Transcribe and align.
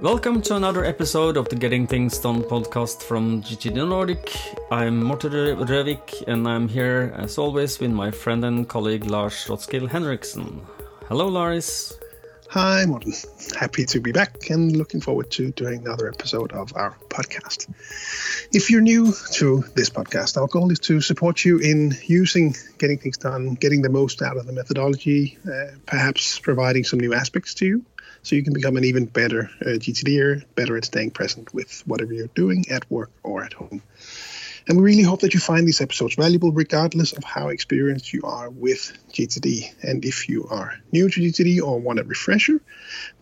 Welcome 0.00 0.40
to 0.42 0.56
another 0.56 0.82
episode 0.82 1.36
of 1.36 1.50
the 1.50 1.56
Getting 1.56 1.86
Things 1.86 2.18
Done 2.18 2.42
podcast 2.42 3.02
from 3.02 3.42
GTD 3.42 3.86
Nordic. 3.86 4.34
I'm 4.70 5.04
Morten 5.04 5.30
Røvik, 5.30 6.24
and 6.26 6.48
I'm 6.48 6.68
here 6.68 7.12
as 7.18 7.36
always 7.36 7.78
with 7.78 7.90
my 7.90 8.10
friend 8.10 8.42
and 8.46 8.66
colleague 8.66 9.04
Lars 9.04 9.44
Rotskill 9.46 9.90
Henriksen. 9.90 10.62
Hello, 11.06 11.28
Lars. 11.28 11.98
Hi, 12.48 12.86
Morten. 12.86 13.12
Happy 13.58 13.84
to 13.84 14.00
be 14.00 14.10
back 14.10 14.48
and 14.48 14.74
looking 14.74 15.02
forward 15.02 15.30
to 15.32 15.52
doing 15.52 15.86
another 15.86 16.08
episode 16.08 16.52
of 16.52 16.72
our 16.74 16.96
podcast. 17.10 17.68
If 18.54 18.70
you're 18.70 18.80
new 18.80 19.12
to 19.32 19.64
this 19.74 19.90
podcast, 19.90 20.40
our 20.40 20.48
goal 20.48 20.72
is 20.72 20.78
to 20.80 21.02
support 21.02 21.44
you 21.44 21.58
in 21.58 21.94
using 22.06 22.56
getting 22.78 22.96
things 22.96 23.18
done, 23.18 23.52
getting 23.54 23.82
the 23.82 23.90
most 23.90 24.22
out 24.22 24.38
of 24.38 24.46
the 24.46 24.54
methodology, 24.54 25.36
uh, 25.46 25.76
perhaps 25.84 26.38
providing 26.38 26.84
some 26.84 27.00
new 27.00 27.12
aspects 27.12 27.52
to 27.54 27.66
you 27.66 27.84
so 28.22 28.36
you 28.36 28.42
can 28.42 28.52
become 28.52 28.76
an 28.76 28.84
even 28.84 29.06
better 29.06 29.50
uh, 29.62 29.78
GTDer, 29.78 30.44
better 30.54 30.76
at 30.76 30.84
staying 30.84 31.10
present 31.10 31.52
with 31.54 31.82
whatever 31.86 32.12
you're 32.12 32.28
doing 32.28 32.64
at 32.70 32.90
work 32.90 33.10
or 33.22 33.44
at 33.44 33.52
home. 33.52 33.82
And 34.68 34.76
we 34.76 34.84
really 34.84 35.02
hope 35.02 35.20
that 35.20 35.34
you 35.34 35.40
find 35.40 35.66
these 35.66 35.80
episodes 35.80 36.14
valuable 36.14 36.52
regardless 36.52 37.12
of 37.12 37.24
how 37.24 37.48
experienced 37.48 38.12
you 38.12 38.22
are 38.24 38.50
with 38.50 38.92
GTD. 39.12 39.72
And 39.82 40.04
if 40.04 40.28
you 40.28 40.46
are 40.50 40.74
new 40.92 41.08
to 41.08 41.20
GTD 41.20 41.62
or 41.62 41.80
want 41.80 41.98
a 41.98 42.04
refresher, 42.04 42.60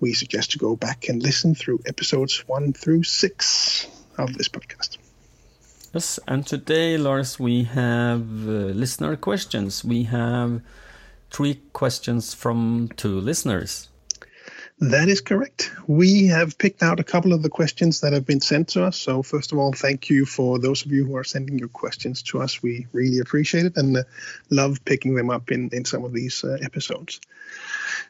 we 0.00 0.14
suggest 0.14 0.50
to 0.52 0.58
go 0.58 0.76
back 0.76 1.08
and 1.08 1.22
listen 1.22 1.54
through 1.54 1.80
episodes 1.86 2.44
one 2.46 2.72
through 2.72 3.04
six 3.04 3.86
of 4.18 4.36
this 4.36 4.48
podcast. 4.48 4.98
Yes, 5.94 6.20
and 6.28 6.46
today, 6.46 6.98
Lars, 6.98 7.40
we 7.40 7.64
have 7.64 8.20
uh, 8.46 8.74
listener 8.76 9.16
questions. 9.16 9.82
We 9.84 10.02
have 10.04 10.60
three 11.30 11.60
questions 11.72 12.34
from 12.34 12.90
two 12.96 13.20
listeners. 13.20 13.88
That 14.80 15.08
is 15.08 15.20
correct. 15.20 15.72
We 15.88 16.26
have 16.26 16.56
picked 16.56 16.84
out 16.84 17.00
a 17.00 17.04
couple 17.04 17.32
of 17.32 17.42
the 17.42 17.48
questions 17.48 18.00
that 18.00 18.12
have 18.12 18.24
been 18.24 18.40
sent 18.40 18.68
to 18.68 18.84
us. 18.84 18.96
So, 18.96 19.24
first 19.24 19.50
of 19.50 19.58
all, 19.58 19.72
thank 19.72 20.08
you 20.08 20.24
for 20.24 20.60
those 20.60 20.86
of 20.86 20.92
you 20.92 21.04
who 21.04 21.16
are 21.16 21.24
sending 21.24 21.58
your 21.58 21.68
questions 21.68 22.22
to 22.24 22.40
us. 22.40 22.62
We 22.62 22.86
really 22.92 23.18
appreciate 23.18 23.66
it 23.66 23.76
and 23.76 23.96
uh, 23.96 24.02
love 24.50 24.84
picking 24.84 25.16
them 25.16 25.30
up 25.30 25.50
in, 25.50 25.70
in 25.72 25.84
some 25.84 26.04
of 26.04 26.12
these 26.12 26.44
uh, 26.44 26.58
episodes. 26.62 27.20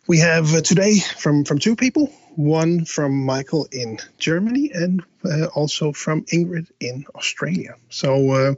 We 0.06 0.18
have 0.18 0.54
uh, 0.54 0.60
today 0.60 0.98
from, 0.98 1.46
from 1.46 1.58
two 1.58 1.74
people 1.74 2.12
one 2.36 2.84
from 2.84 3.24
Michael 3.24 3.66
in 3.72 3.98
Germany 4.18 4.70
and 4.72 5.02
uh, 5.24 5.46
also 5.46 5.92
from 5.92 6.24
Ingrid 6.26 6.70
in 6.80 7.06
Australia. 7.14 7.76
So, 7.88 8.30
uh, 8.30 8.54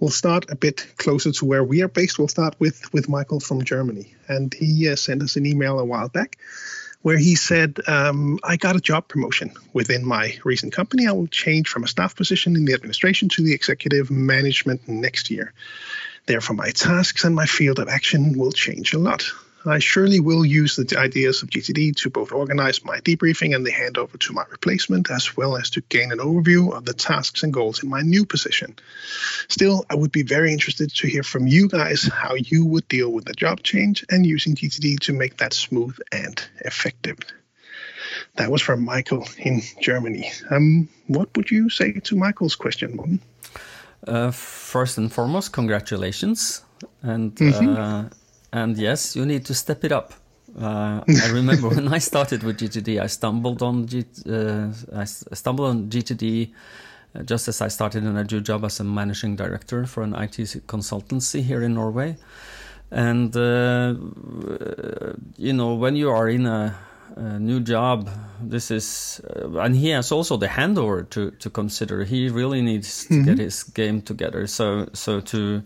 we'll 0.00 0.10
start 0.10 0.50
a 0.50 0.56
bit 0.56 0.84
closer 0.96 1.30
to 1.30 1.44
where 1.44 1.62
we 1.62 1.82
are 1.82 1.88
based. 1.88 2.18
We'll 2.18 2.26
start 2.26 2.56
with, 2.58 2.92
with 2.92 3.08
Michael 3.08 3.38
from 3.38 3.62
Germany. 3.62 4.12
And 4.26 4.52
he 4.52 4.94
sent 4.96 5.22
us 5.22 5.36
an 5.36 5.46
email 5.46 5.78
a 5.78 5.84
while 5.84 6.08
back 6.08 6.38
where 7.02 7.18
he 7.18 7.34
said, 7.34 7.78
um, 7.86 8.38
I 8.42 8.56
got 8.56 8.76
a 8.76 8.80
job 8.80 9.08
promotion 9.08 9.52
within 9.72 10.04
my 10.04 10.38
recent 10.44 10.72
company. 10.72 11.06
I 11.06 11.12
will 11.12 11.26
change 11.26 11.68
from 11.68 11.84
a 11.84 11.88
staff 11.88 12.16
position 12.16 12.56
in 12.56 12.64
the 12.64 12.74
administration 12.74 13.28
to 13.30 13.42
the 13.42 13.52
executive 13.52 14.10
management 14.10 14.88
next 14.88 15.30
year. 15.30 15.52
Therefore, 16.26 16.56
my 16.56 16.70
tasks 16.70 17.24
and 17.24 17.34
my 17.34 17.46
field 17.46 17.80
of 17.80 17.88
action 17.88 18.38
will 18.38 18.52
change 18.52 18.94
a 18.94 18.98
lot. 18.98 19.24
I 19.64 19.78
surely 19.78 20.20
will 20.20 20.44
use 20.44 20.76
the 20.76 20.96
ideas 20.98 21.42
of 21.42 21.50
GTD 21.50 21.96
to 21.96 22.10
both 22.10 22.32
organize 22.32 22.84
my 22.84 22.98
debriefing 23.00 23.54
and 23.54 23.64
the 23.64 23.70
handover 23.70 24.18
to 24.20 24.32
my 24.32 24.44
replacement, 24.50 25.10
as 25.10 25.36
well 25.36 25.56
as 25.56 25.70
to 25.70 25.80
gain 25.82 26.10
an 26.12 26.18
overview 26.18 26.72
of 26.76 26.84
the 26.84 26.94
tasks 26.94 27.42
and 27.42 27.52
goals 27.52 27.82
in 27.82 27.88
my 27.88 28.02
new 28.02 28.24
position. 28.24 28.76
Still, 29.48 29.84
I 29.88 29.94
would 29.94 30.12
be 30.12 30.22
very 30.22 30.52
interested 30.52 30.90
to 30.96 31.06
hear 31.06 31.22
from 31.22 31.46
you 31.46 31.68
guys 31.68 32.04
how 32.04 32.34
you 32.34 32.64
would 32.66 32.88
deal 32.88 33.12
with 33.12 33.24
the 33.24 33.34
job 33.34 33.62
change 33.62 34.04
and 34.10 34.26
using 34.26 34.54
GTD 34.54 35.00
to 35.00 35.12
make 35.12 35.36
that 35.38 35.52
smooth 35.52 35.96
and 36.10 36.42
effective. 36.64 37.18
That 38.36 38.50
was 38.50 38.62
from 38.62 38.84
Michael 38.84 39.26
in 39.38 39.62
Germany. 39.80 40.30
Um, 40.50 40.88
what 41.06 41.36
would 41.36 41.50
you 41.50 41.70
say 41.70 41.92
to 41.92 42.16
Michael's 42.16 42.56
question, 42.56 42.96
Morten? 42.96 43.20
Uh, 44.06 44.30
first 44.32 44.98
and 44.98 45.12
foremost, 45.12 45.52
congratulations. 45.52 46.62
And 47.02 47.34
mm-hmm. 47.34 47.76
uh, 47.76 48.08
and 48.52 48.76
yes, 48.76 49.16
you 49.16 49.24
need 49.24 49.44
to 49.46 49.54
step 49.54 49.84
it 49.84 49.92
up. 49.92 50.12
Uh, 50.60 51.02
I 51.08 51.28
remember 51.30 51.68
when 51.70 51.88
I 51.88 51.98
started 51.98 52.42
with 52.42 52.58
GTD, 52.58 53.00
I 53.00 53.06
stumbled 53.06 53.62
on 53.62 53.86
G, 53.86 54.04
uh, 54.28 54.68
I 54.94 55.04
stumbled 55.04 55.68
on 55.68 55.88
GTD 55.88 56.52
uh, 57.14 57.22
just 57.22 57.48
as 57.48 57.62
I 57.62 57.68
started 57.68 58.04
in 58.04 58.16
a 58.16 58.24
new 58.24 58.40
job 58.40 58.64
as 58.64 58.80
a 58.80 58.84
managing 58.84 59.36
director 59.36 59.86
for 59.86 60.02
an 60.02 60.14
IT 60.14 60.36
consultancy 60.66 61.42
here 61.42 61.62
in 61.62 61.74
Norway. 61.74 62.16
And 62.90 63.34
uh, 63.34 63.94
you 65.38 65.54
know, 65.54 65.74
when 65.74 65.96
you 65.96 66.10
are 66.10 66.28
in 66.28 66.44
a, 66.44 66.76
a 67.16 67.38
new 67.38 67.60
job, 67.60 68.10
this 68.42 68.70
is, 68.70 69.22
uh, 69.34 69.60
and 69.60 69.74
he 69.74 69.88
has 69.90 70.12
also 70.12 70.36
the 70.36 70.48
handover 70.48 71.08
to 71.10 71.30
to 71.30 71.48
consider. 71.48 72.04
He 72.04 72.28
really 72.28 72.60
needs 72.60 73.06
to 73.06 73.14
mm-hmm. 73.14 73.24
get 73.24 73.38
his 73.38 73.62
game 73.62 74.02
together. 74.02 74.46
So 74.46 74.90
so 74.92 75.20
to 75.20 75.62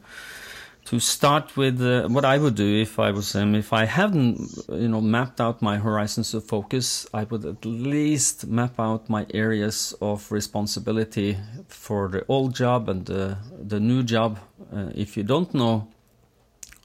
to 0.87 1.01
start 1.01 1.57
with 1.57 1.83
uh, 1.83 2.09
what 2.09 2.25
I 2.25 2.39
would 2.39 2.55
do 2.55 2.81
if 2.81 2.99
I 2.99 3.11
was 3.11 3.33
him. 3.33 3.55
If 3.57 3.73
I 3.73 3.87
hadn't, 3.87 4.41
you 4.69 4.89
know, 4.89 5.01
mapped 5.01 5.41
out 5.41 5.61
my 5.61 5.79
horizons 5.79 6.33
of 6.33 6.45
focus, 6.45 7.07
I 7.13 7.25
would 7.25 7.45
at 7.45 7.65
least 7.65 8.47
map 8.47 8.79
out 8.79 9.11
my 9.11 9.27
areas 9.35 9.95
of 10.01 10.31
responsibility 10.31 11.37
for 11.67 12.09
the 12.09 12.25
old 12.29 12.55
job 12.55 12.89
and 12.89 13.05
the, 13.05 13.37
the 13.59 13.81
new 13.81 14.05
job. 14.05 14.39
Uh, 14.73 14.91
if 14.95 15.17
you 15.17 15.25
don't 15.25 15.53
know 15.55 15.89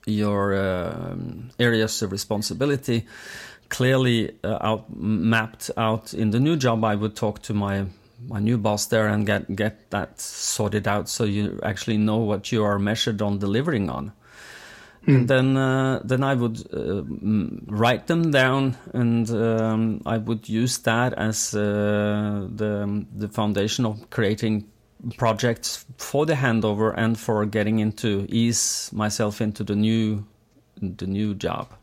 your 0.07 0.55
uh, 0.55 1.15
areas 1.59 2.01
of 2.01 2.11
responsibility 2.11 3.05
clearly 3.69 4.31
uh, 4.43 4.57
out 4.61 4.85
mapped 4.95 5.69
out 5.77 6.13
in 6.13 6.31
the 6.31 6.39
new 6.39 6.57
job, 6.57 6.83
I 6.83 6.95
would 6.95 7.15
talk 7.15 7.41
to 7.43 7.53
my 7.53 7.85
my 8.27 8.39
new 8.39 8.57
boss 8.57 8.85
there 8.87 9.07
and 9.07 9.25
get 9.25 9.55
get 9.55 9.89
that 9.91 10.19
sorted 10.19 10.87
out 10.87 11.09
so 11.09 11.23
you 11.23 11.59
actually 11.63 11.97
know 11.97 12.17
what 12.17 12.51
you 12.51 12.63
are 12.63 12.79
measured 12.79 13.21
on 13.21 13.39
delivering 13.39 13.89
on. 13.89 14.11
Mm. 15.07 15.15
And 15.15 15.27
then 15.27 15.57
uh, 15.57 16.01
then 16.03 16.23
I 16.23 16.35
would 16.35 16.61
uh, 16.73 17.03
write 17.65 18.07
them 18.07 18.31
down 18.31 18.77
and 18.93 19.29
um, 19.31 20.01
I 20.05 20.17
would 20.17 20.47
use 20.47 20.77
that 20.79 21.13
as 21.13 21.55
uh, 21.55 22.47
the 22.55 23.05
the 23.15 23.27
foundation 23.27 23.85
of 23.85 24.09
creating 24.09 24.67
projects 25.17 25.85
for 25.97 26.25
the 26.25 26.35
handover 26.35 26.93
and 26.95 27.17
for 27.17 27.45
getting 27.45 27.79
into 27.79 28.25
ease 28.29 28.91
myself 28.93 29.41
into 29.41 29.63
the 29.63 29.75
new 29.75 30.23
the 30.79 31.07
new 31.07 31.33
job. 31.33 31.73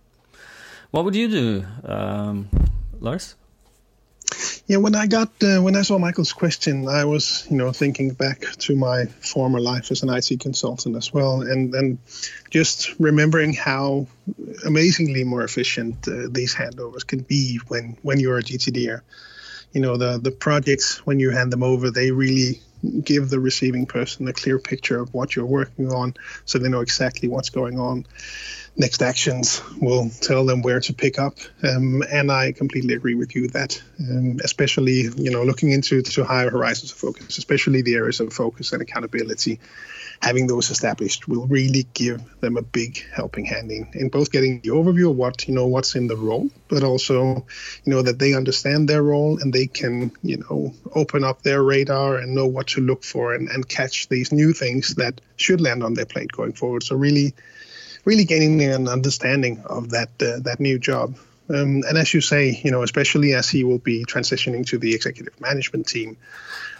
What 0.90 1.04
would 1.04 1.16
you 1.16 1.28
do, 1.28 1.64
um, 1.84 2.48
Lars? 3.00 3.34
Yeah, 4.68 4.76
when 4.76 4.94
I 4.94 5.06
got 5.06 5.30
uh, 5.42 5.62
when 5.62 5.76
I 5.76 5.82
saw 5.82 5.96
Michael's 5.96 6.34
question, 6.34 6.88
I 6.88 7.06
was 7.06 7.46
you 7.50 7.56
know 7.56 7.72
thinking 7.72 8.10
back 8.10 8.40
to 8.58 8.76
my 8.76 9.06
former 9.06 9.60
life 9.60 9.90
as 9.90 10.02
an 10.02 10.10
IT 10.10 10.40
consultant 10.40 10.94
as 10.94 11.10
well, 11.10 11.40
and 11.40 11.74
and 11.74 11.98
just 12.50 12.94
remembering 13.00 13.54
how 13.54 14.06
amazingly 14.66 15.24
more 15.24 15.42
efficient 15.42 16.06
uh, 16.06 16.28
these 16.30 16.54
handovers 16.54 17.06
can 17.06 17.20
be 17.20 17.60
when 17.68 17.96
when 18.02 18.20
you're 18.20 18.36
a 18.36 18.42
GTDer. 18.42 19.00
You 19.72 19.80
know 19.80 19.96
the 19.96 20.18
the 20.18 20.30
projects 20.30 21.06
when 21.06 21.18
you 21.18 21.30
hand 21.30 21.50
them 21.50 21.62
over, 21.62 21.90
they 21.90 22.10
really 22.10 22.60
give 23.02 23.30
the 23.30 23.40
receiving 23.40 23.86
person 23.86 24.28
a 24.28 24.32
clear 24.32 24.58
picture 24.58 25.00
of 25.00 25.12
what 25.14 25.34
you're 25.34 25.46
working 25.46 25.92
on, 25.92 26.14
so 26.44 26.58
they 26.58 26.68
know 26.68 26.80
exactly 26.80 27.28
what's 27.28 27.50
going 27.50 27.78
on 27.78 28.06
next 28.78 29.02
actions 29.02 29.60
will 29.80 30.08
tell 30.20 30.46
them 30.46 30.62
where 30.62 30.80
to 30.80 30.94
pick 30.94 31.18
up. 31.18 31.36
Um, 31.62 32.02
and 32.10 32.30
I 32.30 32.52
completely 32.52 32.94
agree 32.94 33.14
with 33.14 33.34
you 33.34 33.48
that, 33.48 33.82
um, 33.98 34.38
especially 34.42 35.08
you 35.16 35.30
know, 35.30 35.42
looking 35.42 35.72
into 35.72 36.00
to 36.00 36.24
higher 36.24 36.48
horizons 36.48 36.92
of 36.92 36.98
focus, 36.98 37.38
especially 37.38 37.82
the 37.82 37.96
areas 37.96 38.20
of 38.20 38.32
focus 38.32 38.72
and 38.72 38.80
accountability, 38.80 39.58
having 40.22 40.46
those 40.46 40.70
established 40.70 41.28
will 41.28 41.46
really 41.46 41.86
give 41.92 42.22
them 42.40 42.56
a 42.56 42.62
big 42.62 43.04
helping 43.12 43.44
hand 43.44 43.70
in, 43.70 43.88
in 43.94 44.08
both 44.08 44.30
getting 44.30 44.60
the 44.60 44.70
overview 44.70 45.10
of 45.10 45.16
what 45.16 45.46
you 45.48 45.54
know 45.54 45.66
what's 45.66 45.96
in 45.96 46.06
the 46.06 46.16
role, 46.16 46.48
but 46.68 46.84
also 46.84 47.46
you 47.84 47.92
know 47.92 48.02
that 48.02 48.18
they 48.18 48.34
understand 48.34 48.88
their 48.88 49.02
role 49.02 49.38
and 49.40 49.52
they 49.52 49.66
can 49.66 50.12
you 50.22 50.36
know 50.36 50.72
open 50.94 51.24
up 51.24 51.42
their 51.42 51.62
radar 51.62 52.16
and 52.16 52.34
know 52.34 52.46
what 52.46 52.67
to 52.68 52.80
look 52.80 53.04
for 53.04 53.34
and, 53.34 53.48
and 53.48 53.68
catch 53.68 54.08
these 54.08 54.32
new 54.32 54.52
things 54.52 54.94
that 54.94 55.20
should 55.36 55.60
land 55.60 55.82
on 55.82 55.94
their 55.94 56.06
plate 56.06 56.32
going 56.32 56.52
forward. 56.52 56.82
So 56.82 56.96
really 56.96 57.34
really 58.04 58.24
gaining 58.24 58.62
an 58.62 58.88
understanding 58.88 59.62
of 59.66 59.90
that 59.90 60.08
uh, 60.22 60.38
that 60.40 60.60
new 60.60 60.78
job. 60.78 61.16
Um, 61.48 61.82
and 61.88 61.96
as 61.96 62.12
you 62.12 62.20
say, 62.20 62.60
you 62.62 62.70
know, 62.70 62.82
especially 62.82 63.34
as 63.34 63.48
he 63.48 63.64
will 63.64 63.78
be 63.78 64.04
transitioning 64.04 64.66
to 64.66 64.78
the 64.78 64.94
executive 64.94 65.40
management 65.40 65.86
team, 65.86 66.16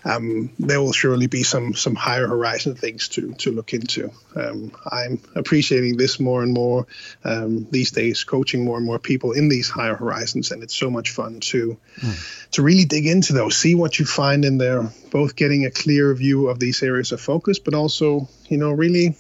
um, 0.05 0.50
there 0.59 0.81
will 0.81 0.93
surely 0.93 1.26
be 1.26 1.43
some 1.43 1.75
some 1.75 1.94
higher 1.94 2.26
horizon 2.26 2.75
things 2.75 3.09
to 3.11 3.35
to 3.35 3.50
look 3.50 3.73
into. 3.73 4.11
Um, 4.37 4.73
I'm 4.91 5.20
appreciating 5.35 5.97
this 5.97 6.20
more 6.20 6.43
and 6.43 6.53
more 6.53 6.87
um, 7.25 7.67
these 7.70 7.91
days, 7.91 8.25
coaching 8.25 8.65
more 8.65 8.76
and 8.76 8.87
more 8.87 8.99
people 8.99 9.32
in 9.32 9.49
these 9.49 9.69
higher 9.69 9.97
horizons, 9.97 10.50
and 10.50 10.62
it's 10.62 10.75
so 10.75 10.91
much 10.91 11.11
fun 11.11 11.41
to 11.41 11.76
mm. 12.00 12.50
to 12.53 12.62
really 12.62 12.85
dig 12.85 13.06
into 13.06 13.32
those, 13.32 13.56
see 13.56 13.75
what 13.75 13.99
you 13.99 14.06
find 14.06 14.44
in 14.44 14.59
there, 14.59 14.91
both 15.11 15.35
getting 15.35 15.67
a 15.67 15.71
clear 15.71 16.14
view 16.14 16.49
of 16.49 16.59
these 16.59 16.82
areas 16.82 17.12
of 17.12 17.21
focus, 17.21 17.59
but 17.59 17.75
also 17.75 18.29
you 18.49 18.59
know 18.59 18.71
really 18.71 19.17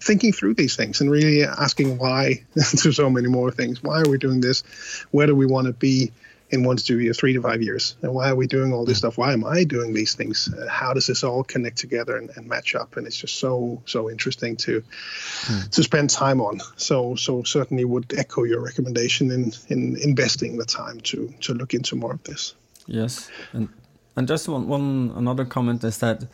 thinking 0.00 0.32
through 0.32 0.54
these 0.54 0.76
things 0.76 1.00
and 1.00 1.10
really 1.10 1.44
asking 1.44 1.98
why 1.98 2.44
to 2.54 2.92
so 2.92 3.10
many 3.10 3.28
more 3.28 3.50
things. 3.50 3.82
Why 3.82 4.00
are 4.00 4.08
we 4.08 4.18
doing 4.18 4.40
this? 4.40 4.62
Where 5.10 5.26
do 5.26 5.34
we 5.34 5.46
want 5.46 5.66
to 5.66 5.72
be? 5.72 6.12
in 6.50 6.64
one 6.64 6.76
to 6.76 6.84
two 6.84 6.98
years, 6.98 7.18
three 7.18 7.32
to 7.32 7.42
five 7.42 7.62
years? 7.62 7.96
And 8.02 8.12
why 8.12 8.30
are 8.30 8.34
we 8.34 8.46
doing 8.46 8.72
all 8.72 8.84
this 8.84 8.98
stuff? 8.98 9.16
Why 9.16 9.32
am 9.32 9.44
I 9.44 9.64
doing 9.64 9.94
these 9.94 10.14
things? 10.14 10.52
Uh, 10.52 10.68
how 10.68 10.92
does 10.92 11.06
this 11.06 11.22
all 11.22 11.44
connect 11.44 11.78
together 11.78 12.16
and, 12.16 12.30
and, 12.36 12.48
match 12.48 12.74
up? 12.74 12.96
And 12.96 13.06
it's 13.06 13.16
just 13.16 13.38
so 13.38 13.82
so 13.86 14.10
interesting 14.10 14.56
to 14.56 14.82
mm. 14.82 15.70
to 15.70 15.82
spend 15.82 16.10
time 16.10 16.40
on. 16.40 16.60
So 16.76 17.14
so 17.14 17.42
certainly 17.44 17.84
would 17.84 18.12
echo 18.16 18.44
your 18.44 18.60
recommendation 18.60 19.30
in 19.30 19.52
in 19.68 19.96
investing 20.02 20.58
the 20.58 20.64
time 20.64 21.00
to 21.00 21.32
to 21.42 21.54
look 21.54 21.74
into 21.74 21.96
more 21.96 22.12
of 22.12 22.22
this. 22.24 22.54
Yes, 22.86 23.30
and 23.52 23.68
and 24.16 24.26
just 24.26 24.48
one 24.48 24.66
one 24.66 25.12
another 25.16 25.44
comment 25.44 25.84
is 25.84 25.98
that 25.98 26.26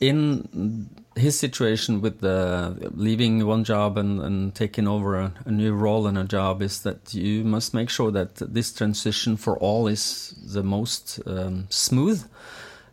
in 0.00 0.88
his 1.16 1.38
situation 1.38 2.00
with 2.00 2.20
the 2.20 2.90
leaving 2.94 3.46
one 3.46 3.64
job 3.64 3.96
and, 3.96 4.20
and 4.20 4.54
taking 4.54 4.88
over 4.88 5.14
a, 5.16 5.32
a, 5.44 5.50
new 5.50 5.72
role 5.72 6.06
in 6.06 6.16
a 6.16 6.24
job 6.24 6.60
is 6.60 6.82
that 6.82 7.14
you 7.14 7.44
must 7.44 7.72
make 7.72 7.88
sure 7.88 8.10
that 8.10 8.34
this 8.36 8.72
transition 8.72 9.36
for 9.36 9.56
all 9.58 9.86
is 9.86 10.34
the 10.52 10.62
most 10.62 11.20
um, 11.26 11.66
smooth 11.70 12.24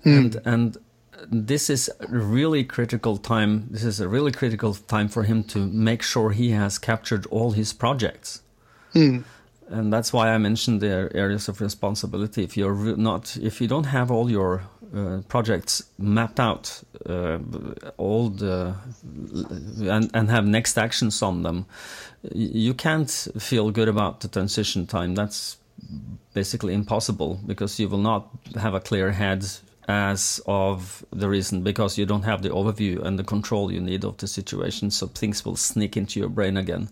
mm. 0.06 0.18
and 0.18 0.42
and 0.46 0.78
this 1.32 1.70
is 1.70 1.90
a 2.00 2.08
really 2.08 2.64
critical 2.64 3.18
time 3.18 3.68
this 3.72 3.84
is 3.84 4.00
a 4.00 4.08
really 4.08 4.32
critical 4.32 4.74
time 4.74 5.08
for 5.08 5.24
him 5.24 5.44
to 5.44 5.60
make 5.60 6.02
sure 6.02 6.32
he 6.32 6.52
has 6.52 6.78
captured 6.78 7.26
all 7.28 7.52
his 7.52 7.74
projects 7.74 8.42
mm. 8.94 9.24
and 9.70 9.92
that's 9.92 10.14
why 10.14 10.30
i 10.30 10.38
mentioned 10.38 10.82
the 10.82 11.10
areas 11.16 11.48
of 11.48 11.60
responsibility 11.60 12.44
if 12.44 12.56
you're 12.56 12.98
not 12.98 13.36
if 13.38 13.62
you 13.62 13.68
don't 13.68 13.86
have 13.86 14.12
all 14.12 14.30
your 14.30 14.64
uh, 14.96 15.22
projects 15.28 15.84
mapped 15.98 16.40
out 16.40 16.84
uh, 17.06 17.40
all 17.98 18.30
the 18.30 18.76
and, 19.82 20.10
and 20.14 20.30
have 20.30 20.46
next 20.46 20.78
actions 20.78 21.22
on 21.22 21.44
them 21.44 21.66
you 22.34 22.74
can't 22.74 23.10
feel 23.40 23.72
good 23.72 23.88
about 23.88 24.22
the 24.22 24.28
transition 24.28 24.86
time. 24.86 25.16
That's 25.16 25.58
basically 26.34 26.74
impossible 26.74 27.40
because 27.46 27.80
you 27.80 27.90
will 27.90 27.98
not 27.98 28.30
have 28.56 28.74
a 28.74 28.80
clear 28.80 29.12
head 29.12 29.46
as 29.88 30.40
of 30.46 31.04
the 31.12 31.28
reason 31.28 31.64
because 31.64 31.98
you 31.98 32.06
don't 32.06 32.24
have 32.24 32.44
the 32.44 32.50
overview 32.50 33.04
and 33.04 33.18
the 33.18 33.24
control 33.24 33.72
you 33.72 33.82
need 33.82 34.06
of 34.06 34.16
the 34.18 34.28
situation 34.28 34.92
so 34.92 35.08
things 35.08 35.44
will 35.44 35.56
sneak 35.56 35.98
into 35.98 36.20
your 36.20 36.30
brain 36.30 36.56
again 36.56 36.88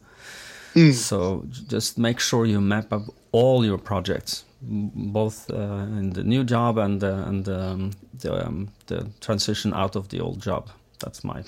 mm. 0.73 0.93
so 0.93 1.43
just 1.67 1.97
make 1.97 2.19
sure 2.19 2.45
you 2.45 2.61
map 2.61 2.93
up 2.93 3.03
all 3.31 3.65
your 3.65 3.77
projects 3.77 4.43
both 4.61 5.49
uh, 5.49 5.85
in 5.99 6.11
the 6.11 6.23
new 6.23 6.43
job 6.43 6.77
and 6.77 7.03
uh, 7.03 7.23
and 7.27 7.47
um, 7.47 7.91
the, 8.19 8.45
um, 8.45 8.69
the 8.87 9.07
transition 9.21 9.73
out 9.73 9.95
of 9.95 10.09
the 10.09 10.19
old 10.19 10.41
job. 10.41 10.69
That's 10.99 11.23
my 11.23 11.43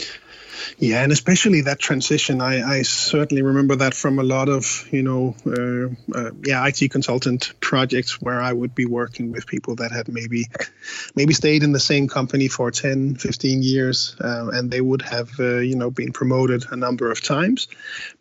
yeah, 0.78 1.04
and 1.04 1.12
especially 1.12 1.62
that 1.62 1.80
transition, 1.80 2.42
I, 2.42 2.62
I 2.62 2.82
certainly 2.82 3.42
remember 3.42 3.76
that 3.78 3.94
from 3.94 4.20
a 4.20 4.24
lot 4.24 4.50
of 4.50 4.88
you 4.92 5.04
know, 5.04 5.36
uh, 5.46 6.18
uh, 6.18 6.32
yeah, 6.44 6.66
IT 6.68 6.92
consultant 6.92 7.54
projects 7.60 8.22
where 8.22 8.42
I 8.42 8.52
would 8.52 8.76
be 8.76 8.86
working 8.86 9.32
with 9.32 9.48
people 9.48 9.76
that 9.76 9.92
had 9.92 10.08
maybe 10.08 10.46
maybe 11.16 11.34
stayed 11.34 11.64
in 11.64 11.72
the 11.72 11.80
same 11.80 12.08
company 12.08 12.48
for 12.48 12.72
10, 12.72 13.16
15 13.16 13.64
years, 13.64 14.16
uh, 14.22 14.50
and 14.54 14.72
they 14.72 14.82
would 14.82 15.02
have 15.02 15.32
uh, 15.40 15.58
you 15.58 15.76
know 15.76 15.92
been 15.92 16.12
promoted 16.12 16.66
a 16.72 16.76
number 16.76 17.12
of 17.12 17.22
times, 17.22 17.68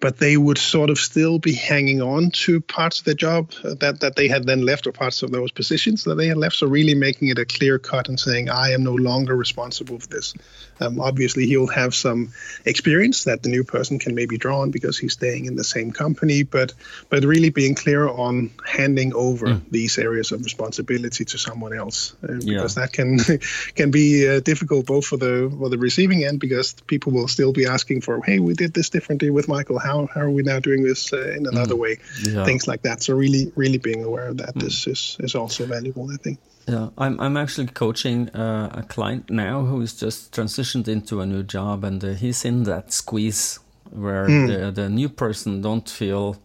but 0.00 0.19
they 0.19 0.37
would 0.37 0.59
sort 0.59 0.91
of 0.91 0.99
still 0.99 1.38
be 1.38 1.55
hanging 1.55 2.03
on 2.03 2.31
to 2.31 2.61
parts 2.61 3.00
of 3.00 3.05
the 3.05 3.15
job 3.15 3.50
that 3.62 4.00
that 4.00 4.17
they 4.17 4.29
had 4.29 4.44
then 4.44 4.62
left 4.62 4.87
or 4.87 4.93
parts 4.93 5.23
of 5.23 5.31
those 5.31 5.53
positions 5.53 6.05
that 6.05 6.17
they 6.17 6.27
had 6.27 6.37
left. 6.37 6.56
So 6.56 6.67
really 6.67 6.94
making 6.94 7.29
it 7.29 7.38
a 7.38 7.44
clear 7.44 7.79
cut 7.79 8.09
and 8.09 8.19
saying 8.19 8.49
I 8.49 8.73
am 8.73 8.82
no 8.82 8.94
longer 8.94 9.37
responsible 9.37 9.99
for 9.99 10.09
this. 10.09 10.35
Um, 10.81 11.00
obviously, 11.00 11.47
he'll 11.47 11.67
have 11.67 11.94
some 11.94 12.32
experience 12.65 13.25
that 13.25 13.43
the 13.43 13.49
new 13.50 13.65
person 13.65 13.99
can 13.99 14.15
maybe 14.15 14.38
draw 14.38 14.61
on 14.61 14.71
because 14.71 14.99
he's 14.99 15.12
staying 15.12 15.44
in 15.44 15.56
the 15.56 15.65
same 15.65 15.93
company, 15.93 16.43
but 16.43 16.73
but 17.09 17.25
really 17.25 17.50
being 17.50 17.75
clear 17.75 18.09
on 18.09 18.50
handing 18.67 19.15
over 19.15 19.47
mm. 19.47 19.61
these 19.71 19.99
areas 19.99 20.32
of 20.32 20.43
responsibility 20.43 21.25
to 21.25 21.38
someone 21.38 21.73
else 21.73 22.15
uh, 22.23 22.35
because 22.35 22.77
yeah. 22.77 22.82
that 22.82 22.93
can 22.93 23.19
can 23.75 23.91
be 23.91 24.29
uh, 24.29 24.41
difficult 24.41 24.87
both 24.87 25.06
for 25.06 25.17
the 25.17 25.53
for 25.59 25.69
the 25.69 25.79
receiving 25.79 26.25
end 26.25 26.41
because 26.41 26.73
people 26.87 27.12
will 27.12 27.29
still 27.29 27.53
be 27.53 27.67
asking 27.67 28.00
for 28.00 28.23
hey 28.23 28.38
we 28.38 28.55
did 28.55 28.73
this 28.73 28.91
differently 28.91 29.31
with 29.31 29.49
Michael 29.49 29.79
how 29.79 30.06
how 30.06 30.23
are 30.23 30.31
we 30.31 30.43
now 30.43 30.61
doing 30.61 30.82
this 30.82 31.12
uh, 31.12 31.31
in 31.37 31.47
another 31.47 31.75
mm. 31.75 31.81
way 31.81 31.99
yeah. 32.23 32.44
things 32.44 32.67
like 32.67 32.82
that 32.82 33.03
so 33.03 33.15
really 33.15 33.53
really 33.56 33.79
being 33.79 34.05
aware 34.05 34.29
of 34.29 34.38
that 34.38 34.55
mm. 34.55 34.67
is, 34.67 34.87
is 34.87 35.17
is 35.21 35.35
also 35.35 35.67
valuable 35.67 36.11
I 36.11 36.17
think. 36.17 36.38
Yeah, 36.66 36.90
I'm 36.98 37.18
I'm 37.20 37.36
actually 37.36 37.68
coaching 37.68 38.28
uh, 38.30 38.70
a 38.72 38.82
client 38.82 39.30
now 39.30 39.64
who's 39.64 39.94
just 39.94 40.32
transitioned 40.32 40.88
into 40.88 41.20
a 41.20 41.26
new 41.26 41.42
job, 41.42 41.84
and 41.84 42.02
uh, 42.04 42.10
he's 42.10 42.44
in 42.44 42.64
that 42.64 42.92
squeeze 42.92 43.58
where 43.90 44.26
mm. 44.26 44.46
the 44.46 44.70
the 44.70 44.88
new 44.88 45.08
person 45.08 45.62
don't 45.62 45.88
feel, 45.88 46.36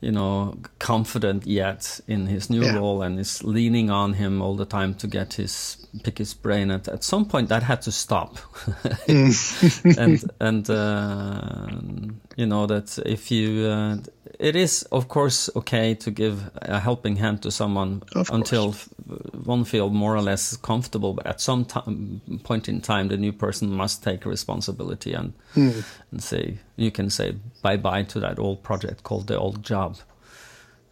you 0.00 0.12
know, 0.12 0.56
confident 0.78 1.46
yet 1.46 2.00
in 2.06 2.26
his 2.26 2.50
new 2.50 2.62
yeah. 2.62 2.76
role, 2.76 3.02
and 3.02 3.18
is 3.18 3.44
leaning 3.44 3.90
on 3.90 4.14
him 4.14 4.40
all 4.40 4.56
the 4.56 4.64
time 4.64 4.94
to 4.94 5.06
get 5.06 5.34
his 5.34 5.86
pick 6.02 6.18
his 6.18 6.34
brain. 6.34 6.70
At 6.70 6.88
at 6.88 7.04
some 7.04 7.26
point, 7.26 7.48
that 7.48 7.62
had 7.62 7.82
to 7.82 7.92
stop, 7.92 8.36
mm. 9.06 9.98
and 9.98 10.30
and 10.40 10.70
uh, 10.70 11.66
you 12.36 12.46
know 12.46 12.66
that 12.66 12.98
if 13.04 13.30
you 13.30 13.66
uh, 13.66 13.96
it 14.38 14.56
is 14.56 14.82
of 14.90 15.08
course 15.08 15.50
okay 15.56 15.94
to 15.94 16.10
give 16.10 16.50
a 16.62 16.80
helping 16.80 17.16
hand 17.16 17.42
to 17.42 17.50
someone 17.50 18.02
until 18.30 18.74
one 19.44 19.64
feel 19.64 19.90
more 19.90 20.14
or 20.14 20.22
less 20.22 20.56
comfortable 20.56 21.14
but 21.14 21.26
at 21.26 21.40
some 21.40 21.64
time, 21.64 22.20
point 22.42 22.68
in 22.68 22.80
time 22.80 23.08
the 23.08 23.16
new 23.16 23.32
person 23.32 23.70
must 23.70 24.02
take 24.02 24.24
responsibility 24.24 25.12
and 25.12 25.32
mm. 25.54 25.84
and 26.10 26.22
say 26.22 26.58
you 26.76 26.90
can 26.90 27.10
say 27.10 27.34
bye 27.62 27.76
bye 27.76 28.02
to 28.02 28.20
that 28.20 28.38
old 28.38 28.62
project 28.62 29.02
called 29.02 29.26
the 29.26 29.38
old 29.38 29.62
job 29.62 29.96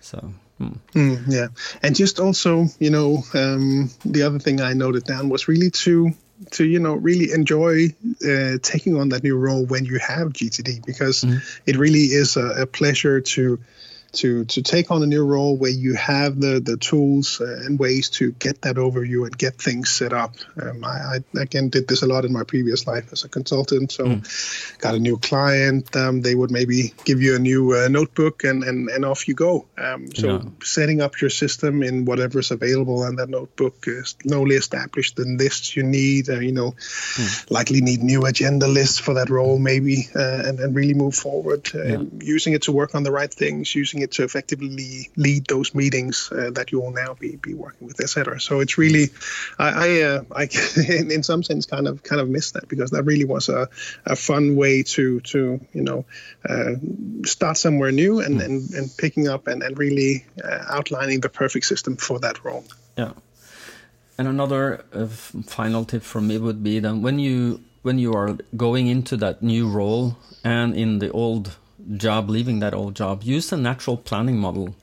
so 0.00 0.32
mm. 0.60 0.78
Mm, 0.94 1.24
yeah 1.28 1.48
and 1.82 1.94
just 1.96 2.20
also 2.20 2.66
you 2.78 2.90
know 2.90 3.22
um, 3.34 3.90
the 4.04 4.22
other 4.22 4.38
thing 4.38 4.60
i 4.60 4.72
noted 4.72 5.04
down 5.04 5.28
was 5.28 5.48
really 5.48 5.70
to 5.70 6.12
to 6.50 6.64
you 6.64 6.78
know 6.78 6.94
really 6.94 7.32
enjoy 7.32 7.86
uh, 8.26 8.58
taking 8.62 8.96
on 8.96 9.10
that 9.10 9.22
new 9.22 9.36
role 9.36 9.64
when 9.66 9.84
you 9.84 9.98
have 9.98 10.28
GTD 10.32 10.84
because 10.84 11.22
mm. 11.22 11.40
it 11.66 11.76
really 11.76 12.04
is 12.04 12.36
a, 12.36 12.62
a 12.62 12.66
pleasure 12.66 13.20
to 13.20 13.60
to 14.12 14.44
to 14.46 14.62
take 14.62 14.90
on 14.90 15.02
a 15.02 15.06
new 15.06 15.24
role 15.24 15.56
where 15.56 15.70
you 15.70 15.94
have 15.94 16.40
the 16.40 16.60
the 16.60 16.76
tools 16.76 17.40
uh, 17.40 17.62
and 17.64 17.78
ways 17.78 18.10
to 18.10 18.32
get 18.32 18.62
that 18.62 18.76
overview 18.76 19.24
and 19.24 19.36
get 19.36 19.54
things 19.54 19.90
set 19.90 20.12
up. 20.12 20.34
Um, 20.60 20.84
I, 20.84 21.18
I, 21.34 21.40
again 21.40 21.68
did 21.68 21.86
this 21.86 22.02
a 22.02 22.06
lot 22.06 22.24
in 22.24 22.32
my 22.32 22.44
previous 22.44 22.86
life 22.86 23.12
as 23.12 23.24
a 23.24 23.28
consultant. 23.28 23.92
So 23.92 24.04
mm. 24.04 24.78
got 24.78 24.94
a 24.94 24.98
new 24.98 25.18
client, 25.18 25.94
um, 25.96 26.20
they 26.20 26.34
would 26.34 26.50
maybe 26.50 26.94
give 27.04 27.22
you 27.22 27.36
a 27.36 27.38
new 27.38 27.74
uh, 27.74 27.88
notebook 27.88 28.44
and, 28.44 28.64
and 28.64 28.88
and 28.88 29.04
off 29.04 29.28
you 29.28 29.34
go. 29.34 29.66
Um, 29.78 30.12
so 30.14 30.28
yeah. 30.28 30.42
setting 30.62 31.00
up 31.00 31.20
your 31.20 31.30
system 31.30 31.82
in 31.82 32.04
whatever's 32.04 32.50
available 32.50 33.02
on 33.02 33.16
that 33.16 33.28
notebook 33.28 33.84
is 33.86 34.16
slowly 34.22 34.56
established 34.56 35.16
the 35.16 35.24
lists 35.24 35.76
you 35.76 35.82
need. 35.82 36.28
Uh, 36.28 36.40
you 36.40 36.52
know, 36.52 36.72
mm. 36.72 37.50
likely 37.50 37.80
need 37.80 38.02
new 38.02 38.24
agenda 38.26 38.66
lists 38.66 38.98
for 38.98 39.14
that 39.14 39.30
role 39.30 39.58
maybe, 39.58 40.08
uh, 40.14 40.42
and 40.46 40.60
and 40.60 40.74
really 40.74 40.94
move 40.94 41.14
forward. 41.14 41.68
Yeah. 41.74 42.02
Using 42.20 42.52
it 42.54 42.62
to 42.62 42.72
work 42.72 42.94
on 42.94 43.02
the 43.02 43.12
right 43.12 43.32
things. 43.32 43.74
Using 43.74 43.99
it 44.00 44.12
to 44.12 44.24
effectively 44.24 45.10
lead 45.16 45.46
those 45.46 45.74
meetings 45.74 46.30
uh, 46.32 46.50
that 46.52 46.72
you 46.72 46.80
will 46.80 46.90
now 46.90 47.14
be, 47.14 47.36
be 47.36 47.54
working 47.54 47.86
with, 47.86 48.00
etc. 48.00 48.40
So 48.40 48.60
it's 48.60 48.78
really, 48.78 49.08
I, 49.58 49.68
I, 49.68 50.02
uh, 50.02 50.24
I 50.34 50.42
in, 50.88 51.10
in, 51.10 51.22
some 51.22 51.42
sense, 51.42 51.66
kind 51.66 51.86
of 51.86 52.02
kind 52.02 52.20
of 52.20 52.28
miss 52.28 52.52
that 52.52 52.68
because 52.68 52.90
that 52.90 53.04
really 53.04 53.24
was 53.24 53.48
a, 53.48 53.68
a 54.06 54.16
fun 54.16 54.56
way 54.56 54.82
to 54.82 55.20
to 55.20 55.60
you 55.72 55.82
know 55.82 56.04
uh, 56.48 56.72
start 57.24 57.56
somewhere 57.56 57.92
new 57.92 58.20
and, 58.20 58.40
mm. 58.40 58.44
and, 58.44 58.70
and 58.72 58.90
picking 58.96 59.28
up 59.28 59.46
and, 59.46 59.62
and 59.62 59.78
really 59.78 60.24
uh, 60.42 60.64
outlining 60.70 61.20
the 61.20 61.28
perfect 61.28 61.66
system 61.66 61.96
for 61.96 62.18
that 62.20 62.44
role. 62.44 62.64
Yeah. 62.96 63.12
And 64.18 64.28
another 64.28 64.84
uh, 64.92 65.06
final 65.06 65.84
tip 65.84 66.02
from 66.02 66.28
me 66.28 66.36
would 66.36 66.62
be 66.62 66.78
that 66.80 66.94
when 66.94 67.18
you 67.18 67.62
when 67.82 67.98
you 67.98 68.12
are 68.12 68.36
going 68.56 68.86
into 68.86 69.16
that 69.16 69.42
new 69.42 69.68
role 69.68 70.18
and 70.44 70.74
in 70.74 70.98
the 70.98 71.10
old 71.12 71.56
job, 71.96 72.30
leaving 72.30 72.60
that 72.60 72.74
old 72.74 72.94
job, 72.94 73.22
use 73.22 73.52
a 73.52 73.56
natural 73.56 73.96
planning 73.96 74.38
model 74.38 74.74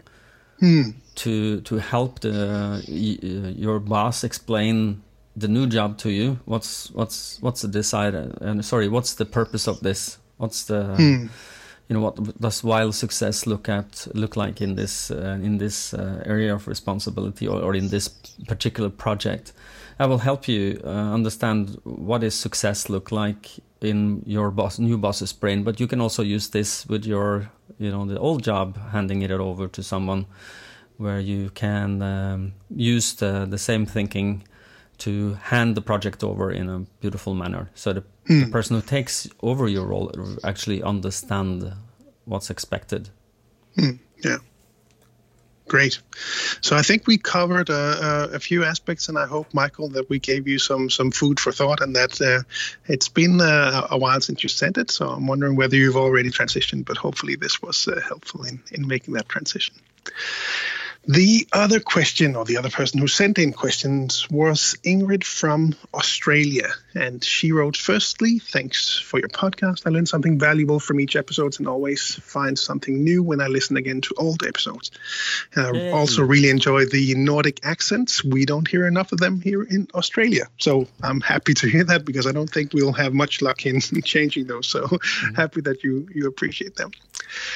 hmm. 0.60 0.92
to 1.16 1.62
to 1.62 1.78
help 1.78 2.20
the 2.20 2.84
your 2.88 3.80
boss 3.80 4.24
explain 4.24 5.02
the 5.36 5.48
new 5.48 5.68
job 5.68 5.98
to 6.00 6.10
you. 6.10 6.40
What's 6.46 6.92
what's 6.92 7.42
what's 7.42 7.62
the 7.62 7.68
decide? 7.68 8.16
And 8.16 8.60
uh, 8.60 8.64
sorry, 8.64 8.88
what's 8.88 9.14
the 9.14 9.26
purpose 9.26 9.68
of 9.68 9.80
this? 9.82 10.18
What's 10.38 10.66
the 10.66 10.96
hmm. 10.96 11.28
you 11.88 11.94
know 11.94 12.02
what 12.02 12.40
does 12.42 12.64
wild 12.64 12.96
success 12.96 13.46
look 13.46 13.70
at 13.70 14.08
look 14.14 14.36
like 14.36 14.62
in 14.62 14.76
this 14.76 15.12
uh, 15.12 15.40
in 15.42 15.58
this 15.58 15.94
uh, 15.94 16.24
area 16.26 16.56
of 16.56 16.68
responsibility 16.68 17.48
or, 17.48 17.62
or 17.62 17.76
in 17.76 17.90
this 17.90 18.08
particular 18.48 18.90
project? 18.90 19.54
I 20.00 20.06
will 20.06 20.20
help 20.20 20.48
you 20.48 20.80
uh, 20.84 20.90
understand 20.90 21.80
what 21.84 22.24
is 22.24 22.36
success 22.36 22.90
look 22.90 23.12
like 23.12 23.60
in 23.82 24.24
your 24.26 24.52
boss, 24.52 24.80
new 24.80 24.98
boss's 24.98 25.34
brain. 25.34 25.64
But 25.64 25.80
you 25.80 25.88
can 25.88 26.02
also 26.02 26.24
use 26.24 26.50
this 26.50 26.86
with 26.88 27.06
your, 27.06 27.52
you 27.78 27.92
know, 27.92 28.06
the 28.06 28.20
old 28.20 28.44
job, 28.44 28.78
handing 28.92 29.22
it 29.22 29.32
over 29.32 29.68
to 29.68 29.84
someone, 29.84 30.26
where 30.98 31.20
you 31.20 31.50
can 31.52 32.02
um, 32.02 32.54
use 32.70 33.14
the 33.14 33.46
the 33.46 33.58
same 33.58 33.86
thinking 33.86 34.44
to 34.98 35.36
hand 35.36 35.76
the 35.76 35.82
project 35.82 36.24
over 36.24 36.52
in 36.52 36.70
a 36.70 36.80
beautiful 37.02 37.34
manner. 37.36 37.70
So 37.76 37.94
the, 37.94 38.02
mm. 38.02 38.06
the 38.28 38.46
hmm. 38.46 38.52
person 38.52 38.76
who 38.76 38.82
takes 38.82 39.28
over 39.42 39.68
your 39.68 39.86
role 39.86 40.12
actually 40.44 40.82
understand 40.82 41.72
what's 42.26 42.50
expected. 42.50 43.10
Mm. 43.78 44.00
Yeah. 44.24 44.38
Great. 45.68 46.00
So 46.62 46.78
I 46.78 46.82
think 46.82 47.08
we 47.08 47.18
covered 47.18 47.70
uh, 47.70 47.74
uh, 47.74 48.28
a 48.34 48.40
few 48.40 48.64
aspects, 48.64 49.10
and 49.10 49.18
I 49.18 49.26
hope, 49.26 49.54
Michael, 49.54 49.90
that 49.90 50.10
we 50.10 50.20
gave 50.20 50.48
you 50.48 50.60
some 50.60 50.90
some 50.90 51.12
food 51.12 51.40
for 51.40 51.52
thought, 51.52 51.82
and 51.82 51.96
that 51.96 52.22
uh, 52.22 52.44
it's 52.86 53.10
been 53.10 53.42
uh, 53.42 53.88
a 53.92 53.98
while 53.98 54.22
since 54.22 54.44
you 54.44 54.50
sent 54.50 54.78
it. 54.78 54.92
So 54.92 55.10
I'm 55.10 55.28
wondering 55.28 55.58
whether 55.58 55.76
you've 55.76 55.98
already 55.98 56.30
transitioned, 56.30 56.86
but 56.86 56.98
hopefully 56.98 57.36
this 57.36 57.62
was 57.62 57.88
uh, 57.88 58.00
helpful 58.00 58.44
in 58.44 58.64
in 58.72 58.88
making 58.88 59.16
that 59.16 59.28
transition. 59.28 59.76
The 61.08 61.48
other 61.54 61.80
question, 61.80 62.36
or 62.36 62.44
the 62.44 62.58
other 62.58 62.70
person 62.70 63.00
who 63.00 63.08
sent 63.08 63.38
in 63.38 63.54
questions, 63.54 64.30
was 64.30 64.78
Ingrid 64.84 65.24
from 65.24 65.76
Australia. 65.94 66.70
And 66.98 67.24
she 67.24 67.52
wrote 67.52 67.78
Firstly, 67.78 68.40
thanks 68.40 68.98
for 68.98 69.20
your 69.20 69.30
podcast. 69.30 69.84
I 69.86 69.92
learned 69.92 70.10
something 70.10 70.40
valuable 70.40 70.80
from 70.80 71.00
each 71.00 71.16
episode 71.16 71.60
and 71.60 71.68
always 71.68 72.16
find 72.16 72.58
something 72.58 73.04
new 73.04 73.22
when 73.22 73.40
I 73.40 73.48
listen 73.48 73.78
again 73.78 74.02
to 74.02 74.16
old 74.18 74.44
episodes. 74.44 74.90
I 75.56 75.72
Yay. 75.72 75.92
also 75.92 76.24
really 76.24 76.50
enjoy 76.50 76.86
the 76.86 77.14
Nordic 77.16 77.60
accents. 77.64 78.24
We 78.24 78.46
don't 78.46 78.68
hear 78.68 78.88
enough 78.88 79.12
of 79.12 79.20
them 79.20 79.42
here 79.42 79.62
in 79.62 79.88
Australia. 79.94 80.48
So 80.58 80.88
I'm 81.04 81.22
happy 81.22 81.54
to 81.56 81.68
hear 81.68 81.84
that 81.84 82.04
because 82.04 82.26
I 82.26 82.32
don't 82.32 82.50
think 82.50 82.74
we'll 82.74 82.94
have 82.94 83.14
much 83.14 83.44
luck 83.44 83.66
in 83.66 83.80
changing 84.04 84.48
those. 84.48 84.68
So 84.68 84.82
mm-hmm. 84.82 85.36
happy 85.36 85.62
that 85.62 85.84
you, 85.84 86.10
you 86.14 86.28
appreciate 86.28 86.76
them. 86.76 86.92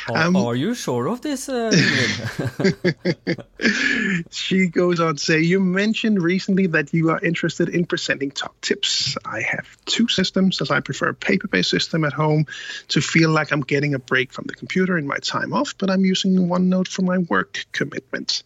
Are, 0.10 0.18
um, 0.18 0.36
are 0.36 0.56
you 0.56 0.76
sure 0.76 1.08
of 1.08 1.22
this? 1.22 1.50
Uh, 1.50 1.72
she 4.32 4.68
goes 4.68 5.00
on 5.00 5.16
to 5.16 5.24
say, 5.24 5.40
You 5.40 5.60
mentioned 5.60 6.22
recently 6.22 6.68
that 6.68 6.94
you 6.94 7.10
are 7.12 7.20
interested 7.24 7.70
in 7.70 7.86
presenting 7.86 8.32
top 8.32 8.60
tips. 8.62 9.18
I 9.32 9.42
have 9.42 9.78
two 9.86 10.08
systems 10.08 10.62
as 10.62 10.72
I 10.72 10.82
prefer 10.82 11.10
a 11.10 11.14
paper 11.14 11.48
based 11.48 11.70
system 11.70 12.04
at 12.04 12.14
home 12.14 12.46
to 12.90 13.02
feel 13.02 13.30
like 13.30 13.52
I'm 13.52 13.62
getting 13.62 13.94
a 13.94 14.00
break 14.00 14.34
from 14.34 14.46
the 14.46 14.56
computer 14.56 14.98
in 14.98 15.08
my 15.08 15.18
time 15.18 15.54
off, 15.54 15.76
but 15.78 15.90
I'm 15.90 16.04
using 16.04 16.36
OneNote 16.50 16.90
for 16.90 17.04
my 17.04 17.20
work 17.20 17.66
commitments. 17.72 18.44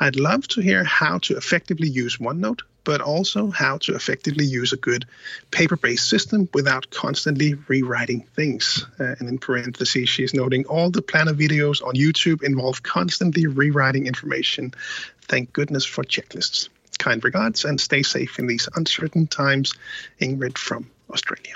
I'd 0.00 0.16
love 0.16 0.46
to 0.48 0.60
hear 0.60 0.84
how 0.84 1.18
to 1.18 1.36
effectively 1.36 1.88
use 1.88 2.18
OneNote 2.18 2.60
but 2.84 3.02
also 3.02 3.50
how 3.50 3.76
to 3.76 3.94
effectively 3.94 4.46
use 4.46 4.72
a 4.72 4.76
good 4.78 5.04
paper 5.50 5.76
based 5.76 6.08
system 6.08 6.48
without 6.54 6.88
constantly 6.88 7.52
rewriting 7.68 8.22
things. 8.34 8.86
Uh, 8.98 9.14
and 9.18 9.28
in 9.28 9.36
parentheses, 9.36 10.08
she's 10.08 10.32
noting 10.32 10.64
all 10.64 10.88
the 10.88 11.02
planner 11.02 11.34
videos 11.34 11.84
on 11.84 11.96
YouTube 11.96 12.42
involve 12.42 12.82
constantly 12.82 13.46
rewriting 13.46 14.06
information. 14.06 14.72
Thank 15.20 15.52
goodness 15.52 15.84
for 15.84 16.02
checklists. 16.02 16.70
Kind 16.98 17.24
regards 17.24 17.64
and 17.64 17.80
stay 17.80 18.02
safe 18.02 18.38
in 18.38 18.46
these 18.46 18.68
uncertain 18.74 19.26
times. 19.26 19.74
Ingrid 20.20 20.58
from 20.58 20.90
Australia. 21.10 21.54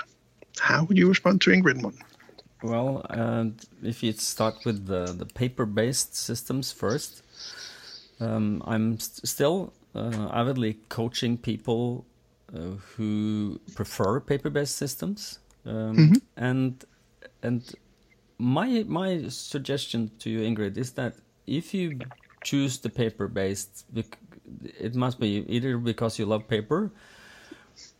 How 0.59 0.83
would 0.85 0.97
you 0.97 1.09
respond 1.09 1.41
to 1.41 1.51
Ingrid? 1.51 1.83
One? 1.83 1.97
Well, 2.61 3.05
uh, 3.09 3.45
if 3.83 4.01
you 4.03 4.13
start 4.13 4.65
with 4.65 4.87
the, 4.87 5.05
the 5.05 5.25
paper 5.25 5.65
based 5.65 6.15
systems 6.15 6.71
first, 6.71 7.23
um, 8.19 8.63
I'm 8.65 8.99
st- 8.99 9.27
still 9.27 9.73
uh, 9.95 10.29
avidly 10.31 10.77
coaching 10.89 11.37
people 11.37 12.05
uh, 12.53 12.77
who 12.95 13.59
prefer 13.75 14.19
paper-based 14.19 14.75
systems, 14.75 15.39
um, 15.65 15.97
mm-hmm. 15.97 16.13
and 16.37 16.85
and 17.41 17.73
my 18.37 18.83
my 18.87 19.27
suggestion 19.27 20.11
to 20.19 20.29
you, 20.29 20.39
Ingrid, 20.39 20.77
is 20.77 20.91
that 20.91 21.15
if 21.47 21.73
you 21.73 21.99
choose 22.43 22.77
the 22.79 22.89
paper-based, 22.89 23.85
it 24.79 24.95
must 24.95 25.19
be 25.19 25.45
either 25.47 25.77
because 25.77 26.19
you 26.19 26.25
love 26.25 26.47
paper 26.47 26.91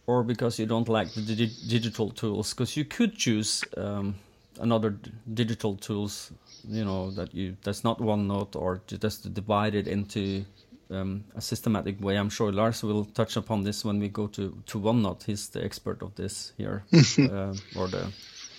or 0.05 0.23
because 0.23 0.59
you 0.59 0.65
don't 0.65 0.89
like 0.89 1.13
the 1.13 1.21
dig- 1.21 1.67
digital 1.67 2.09
tools. 2.09 2.53
Because 2.53 2.75
you 2.75 2.85
could 2.85 3.15
choose 3.15 3.63
um, 3.77 4.15
another 4.59 4.91
d- 4.91 5.11
digital 5.33 5.75
tools, 5.75 6.31
you 6.67 6.83
know, 6.83 7.11
that 7.11 7.33
you 7.33 7.55
that's 7.63 7.83
not 7.83 7.99
OneNote 7.99 8.55
or 8.55 8.81
just 8.87 9.33
divide 9.33 9.75
it 9.75 9.87
into 9.87 10.45
um, 10.89 11.23
a 11.35 11.41
systematic 11.41 12.01
way. 12.01 12.17
I'm 12.17 12.29
sure 12.29 12.51
Lars 12.51 12.83
will 12.83 13.05
touch 13.05 13.37
upon 13.37 13.63
this 13.63 13.85
when 13.85 13.99
we 13.99 14.09
go 14.09 14.27
to 14.27 14.61
to 14.65 14.79
OneNote. 14.79 15.23
He's 15.23 15.49
the 15.49 15.63
expert 15.63 16.01
of 16.01 16.15
this 16.15 16.53
here, 16.57 16.83
uh, 17.19 17.53
or 17.75 17.87
the 17.87 18.11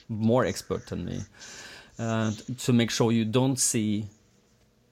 more 0.09 0.45
expert 0.45 0.87
than 0.87 1.05
me. 1.05 1.21
Uh, 1.99 2.33
to 2.59 2.73
make 2.73 2.91
sure 2.91 3.12
you 3.12 3.25
don't 3.25 3.59
see 3.59 4.09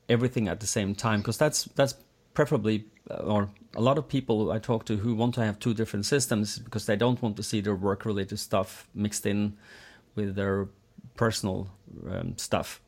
everything 0.08 0.48
at 0.48 0.60
the 0.60 0.66
same 0.66 0.94
time, 0.94 1.20
because 1.20 1.38
that's 1.38 1.64
that's 1.74 1.94
preferably 2.34 2.86
uh, 3.10 3.14
or 3.14 3.48
a 3.74 3.80
lot 3.80 3.98
of 3.98 4.08
people 4.08 4.52
I 4.52 4.58
talk 4.58 4.84
to 4.86 4.96
who 4.96 5.14
want 5.14 5.34
to 5.34 5.44
have 5.44 5.58
two 5.58 5.74
different 5.74 6.06
systems 6.06 6.58
because 6.58 6.86
they 6.86 6.96
don't 6.96 7.20
want 7.22 7.36
to 7.36 7.42
see 7.42 7.60
their 7.60 7.74
work 7.74 8.04
related 8.04 8.38
stuff 8.38 8.88
mixed 8.94 9.26
in 9.26 9.56
with 10.14 10.34
their 10.34 10.68
personal 11.16 11.68
um, 12.10 12.36
stuff 12.38 12.80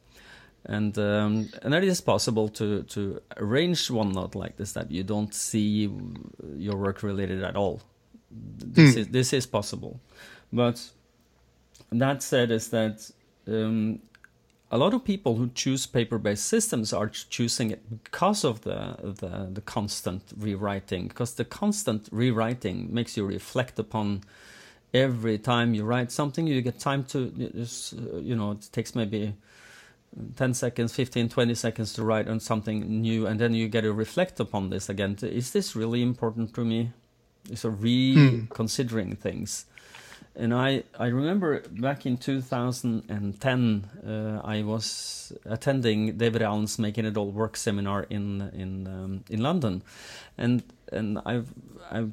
and 0.67 0.97
um, 0.99 1.49
and 1.63 1.75
it 1.75 1.85
is 1.85 2.01
possible 2.01 2.49
to 2.49 2.83
to 2.85 3.21
arrange 3.37 3.89
OneNote 3.89 4.35
like 4.35 4.57
this 4.57 4.73
that 4.73 4.91
you 4.91 5.03
don't 5.03 5.35
see 5.35 5.91
your 6.57 6.77
work 6.77 7.03
related 7.03 7.43
at 7.43 7.57
all. 7.57 7.83
This 8.31 8.95
mm. 8.95 8.99
is 8.99 9.09
this 9.09 9.33
is 9.33 9.47
possible, 9.47 10.01
but 10.53 10.83
that 11.93 12.23
said, 12.23 12.51
is 12.51 12.69
that 12.71 13.11
um, 13.47 14.01
a 14.75 14.76
lot 14.76 14.93
of 14.93 15.04
people 15.04 15.37
who 15.37 15.49
choose 15.54 15.87
paper-based 15.87 16.45
systems 16.45 16.93
are 16.93 17.09
choosing 17.09 17.71
it 17.71 18.02
because 18.02 18.43
of 18.43 18.62
the, 18.62 18.97
the 19.21 19.49
the 19.52 19.61
constant 19.61 20.23
rewriting. 20.37 21.07
Because 21.07 21.35
the 21.35 21.45
constant 21.45 22.09
rewriting 22.11 22.93
makes 22.93 23.16
you 23.16 23.25
reflect 23.25 23.78
upon 23.78 24.25
every 24.93 25.38
time 25.38 25.75
you 25.75 25.85
write 25.85 26.11
something. 26.11 26.49
You 26.49 26.61
get 26.61 26.81
time 26.81 27.04
to 27.04 27.33
you 28.21 28.35
know 28.35 28.50
it 28.50 28.69
takes 28.73 28.97
maybe 28.97 29.35
10 30.37 30.54
seconds 30.54 30.95
15 30.95 31.28
20 31.28 31.54
seconds 31.54 31.93
to 31.93 32.04
write 32.04 32.28
on 32.28 32.40
something 32.40 32.81
new 33.02 33.26
and 33.26 33.40
then 33.40 33.52
you 33.52 33.69
get 33.69 33.81
to 33.81 33.93
reflect 33.93 34.38
upon 34.38 34.71
this 34.71 34.88
again 34.88 35.16
is 35.23 35.50
this 35.50 35.75
really 35.75 36.02
important 36.02 36.54
to 36.54 36.64
me 36.64 36.93
so 37.52 37.69
reconsidering 37.69 39.09
hmm. 39.09 39.14
things 39.14 39.66
and 40.37 40.53
I, 40.53 40.83
I 40.99 41.07
remember 41.07 41.61
back 41.61 42.07
in 42.07 42.17
2010 42.17 43.91
uh, 44.07 44.41
I 44.45 44.62
was 44.62 45.33
attending 45.45 46.17
David 46.17 46.43
Allen's 46.43 46.79
Making 46.79 47.05
It 47.07 47.17
All 47.17 47.31
Work 47.31 47.57
seminar 47.57 48.05
in 48.11 48.50
in 48.53 48.87
um, 48.87 49.25
in 49.31 49.41
London. 49.41 49.83
And 50.37 50.62
and 50.93 51.21
I've 51.25 51.49
I've 51.91 52.12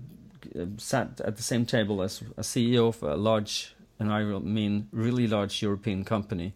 sat 0.78 1.20
at 1.22 1.38
the 1.38 1.44
same 1.44 1.66
table 1.66 2.02
as 2.02 2.22
a 2.38 2.42
CEO 2.42 2.90
of 2.90 3.02
a 3.04 3.16
large 3.16 3.76
and 4.00 4.12
I 4.12 4.24
mean 4.24 4.88
really 4.92 5.28
large 5.28 5.62
European 5.62 6.04
company 6.04 6.54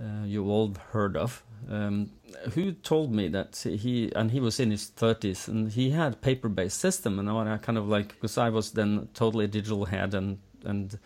uh, 0.00 0.24
you 0.24 0.50
all 0.50 0.74
heard 0.92 1.16
of, 1.16 1.42
um, 1.70 2.10
who 2.52 2.72
told 2.72 3.12
me 3.12 3.28
that 3.28 3.56
he 3.56 4.12
and 4.14 4.30
he 4.30 4.40
was 4.40 4.60
in 4.60 4.70
his 4.70 4.90
30s 4.90 5.48
and 5.48 5.72
he 5.72 5.90
had 5.90 6.20
paper-based 6.20 6.78
system 6.78 7.18
and 7.18 7.30
I 7.30 7.56
kind 7.58 7.78
of 7.78 7.88
like 7.88 8.08
because 8.08 8.36
I 8.36 8.50
was 8.50 8.72
then 8.72 9.08
totally 9.14 9.46
digital 9.46 9.86
head 9.86 10.12
and 10.12 10.38
and 10.66 10.98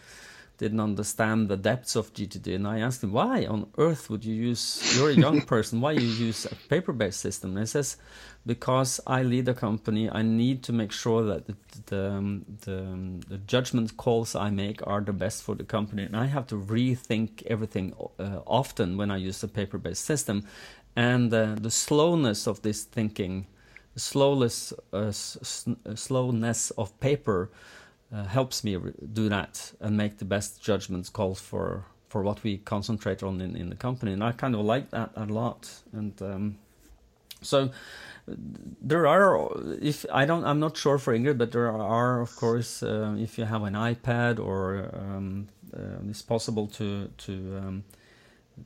didn't 0.59 0.81
understand 0.81 1.49
the 1.49 1.57
depths 1.57 1.97
of 1.97 2.13
GTD 2.13 2.55
and 2.55 2.69
I 2.69 2.81
asked 2.81 3.03
him 3.03 3.13
why 3.13 3.47
on 3.47 3.69
earth 3.79 4.11
would 4.11 4.27
you 4.27 4.35
use 4.35 4.95
you're 4.95 5.09
a 5.09 5.15
young 5.15 5.41
person 5.53 5.81
why 5.81 5.93
you 5.93 6.07
use 6.07 6.45
a 6.45 6.55
paper-based 6.69 7.19
system? 7.19 7.51
And 7.53 7.61
he 7.61 7.67
says 7.67 7.97
because 8.47 9.01
I 9.07 9.23
lead 9.23 9.49
a 9.49 9.55
company, 9.55 10.09
I 10.11 10.23
need 10.23 10.63
to 10.65 10.73
make 10.73 10.93
sure 10.93 11.23
that 11.25 11.47
the 11.47 11.55
the, 11.87 12.11
um, 12.11 12.45
the, 12.65 12.79
um, 12.79 13.21
the 13.29 13.39
judgment 13.39 13.97
calls 13.97 14.35
I 14.35 14.51
make 14.51 14.87
are 14.87 15.01
the 15.01 15.13
best 15.13 15.43
for 15.43 15.55
the 15.55 15.65
company, 15.65 16.05
and 16.05 16.17
I 16.17 16.27
have 16.27 16.47
to 16.49 16.57
rethink 16.57 17.45
everything 17.47 17.95
uh, 18.19 18.41
often 18.47 18.97
when 18.97 19.11
I 19.11 19.17
use 19.17 19.43
a 19.43 19.49
paper-based 19.49 20.05
system, 20.05 20.45
and 20.97 21.33
uh, 21.33 21.57
the 21.61 21.71
slowness 21.71 22.47
of 22.47 22.63
this 22.63 22.85
thinking, 22.85 23.47
the 23.95 24.01
slowness 24.01 24.73
uh, 24.93 25.09
s- 25.09 25.67
uh, 25.69 25.95
slowness 25.95 26.71
of 26.73 26.99
paper. 27.01 27.51
Uh, 28.13 28.25
helps 28.25 28.65
me 28.65 28.77
do 29.13 29.29
that 29.29 29.73
and 29.81 29.97
make 29.97 30.19
the 30.19 30.25
best 30.25 30.61
judgments 30.61 31.09
calls 31.09 31.41
for 31.41 31.85
for 32.09 32.23
what 32.23 32.43
we 32.43 32.59
concentrate 32.59 33.23
on 33.23 33.41
in, 33.41 33.55
in 33.55 33.71
the 33.71 33.77
company. 33.77 34.13
And 34.13 34.25
I 34.25 34.33
kind 34.33 34.57
of 34.57 34.63
like 34.63 34.91
that 34.91 35.11
a 35.15 35.27
lot. 35.27 35.71
And 35.93 36.21
um, 36.21 36.59
so 37.41 37.71
there 38.83 39.07
are 39.07 39.51
if 39.81 40.05
i 40.13 40.25
don't 40.25 40.45
i'm 40.45 40.61
not 40.61 40.77
sure 40.77 40.99
for 40.99 41.17
ingrid 41.17 41.39
but 41.39 41.51
there 41.53 41.71
are 41.71 42.21
of 42.21 42.37
course 42.37 42.83
uh, 42.83 43.15
if 43.19 43.39
you 43.39 43.45
have 43.45 43.63
an 43.65 43.75
ipad 43.75 44.39
or 44.39 44.91
um, 44.95 45.49
uh, 45.75 46.09
it's 46.09 46.23
possible 46.23 46.67
to 46.67 47.09
to 47.17 47.33
um, 47.59 47.85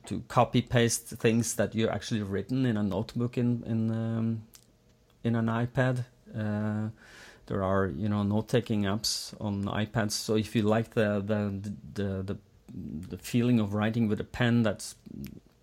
to 0.05 0.21
copy 0.27 0.61
paste 0.61 1.07
things 1.07 1.55
that 1.55 1.73
you 1.73 1.87
actually 1.87 2.21
written 2.21 2.65
in 2.65 2.77
a 2.77 2.83
notebook 2.83 3.37
in 3.37 3.63
in 3.65 3.91
um, 3.91 4.41
in 5.23 5.35
an 5.35 5.47
ipad. 5.47 6.05
Uh, 6.37 6.89
there 7.47 7.63
are 7.63 7.87
you 7.87 8.09
know 8.09 8.23
note 8.23 8.47
taking 8.47 8.83
apps 8.83 9.33
on 9.39 9.63
ipads 9.65 10.11
so 10.11 10.35
if 10.35 10.55
you 10.55 10.61
like 10.61 10.93
the 10.93 11.21
the 11.25 11.71
the 11.93 12.23
the, 12.23 12.37
the 13.09 13.17
feeling 13.17 13.59
of 13.59 13.73
writing 13.73 14.07
with 14.07 14.19
a 14.19 14.23
pen 14.23 14.63
that's 14.63 14.95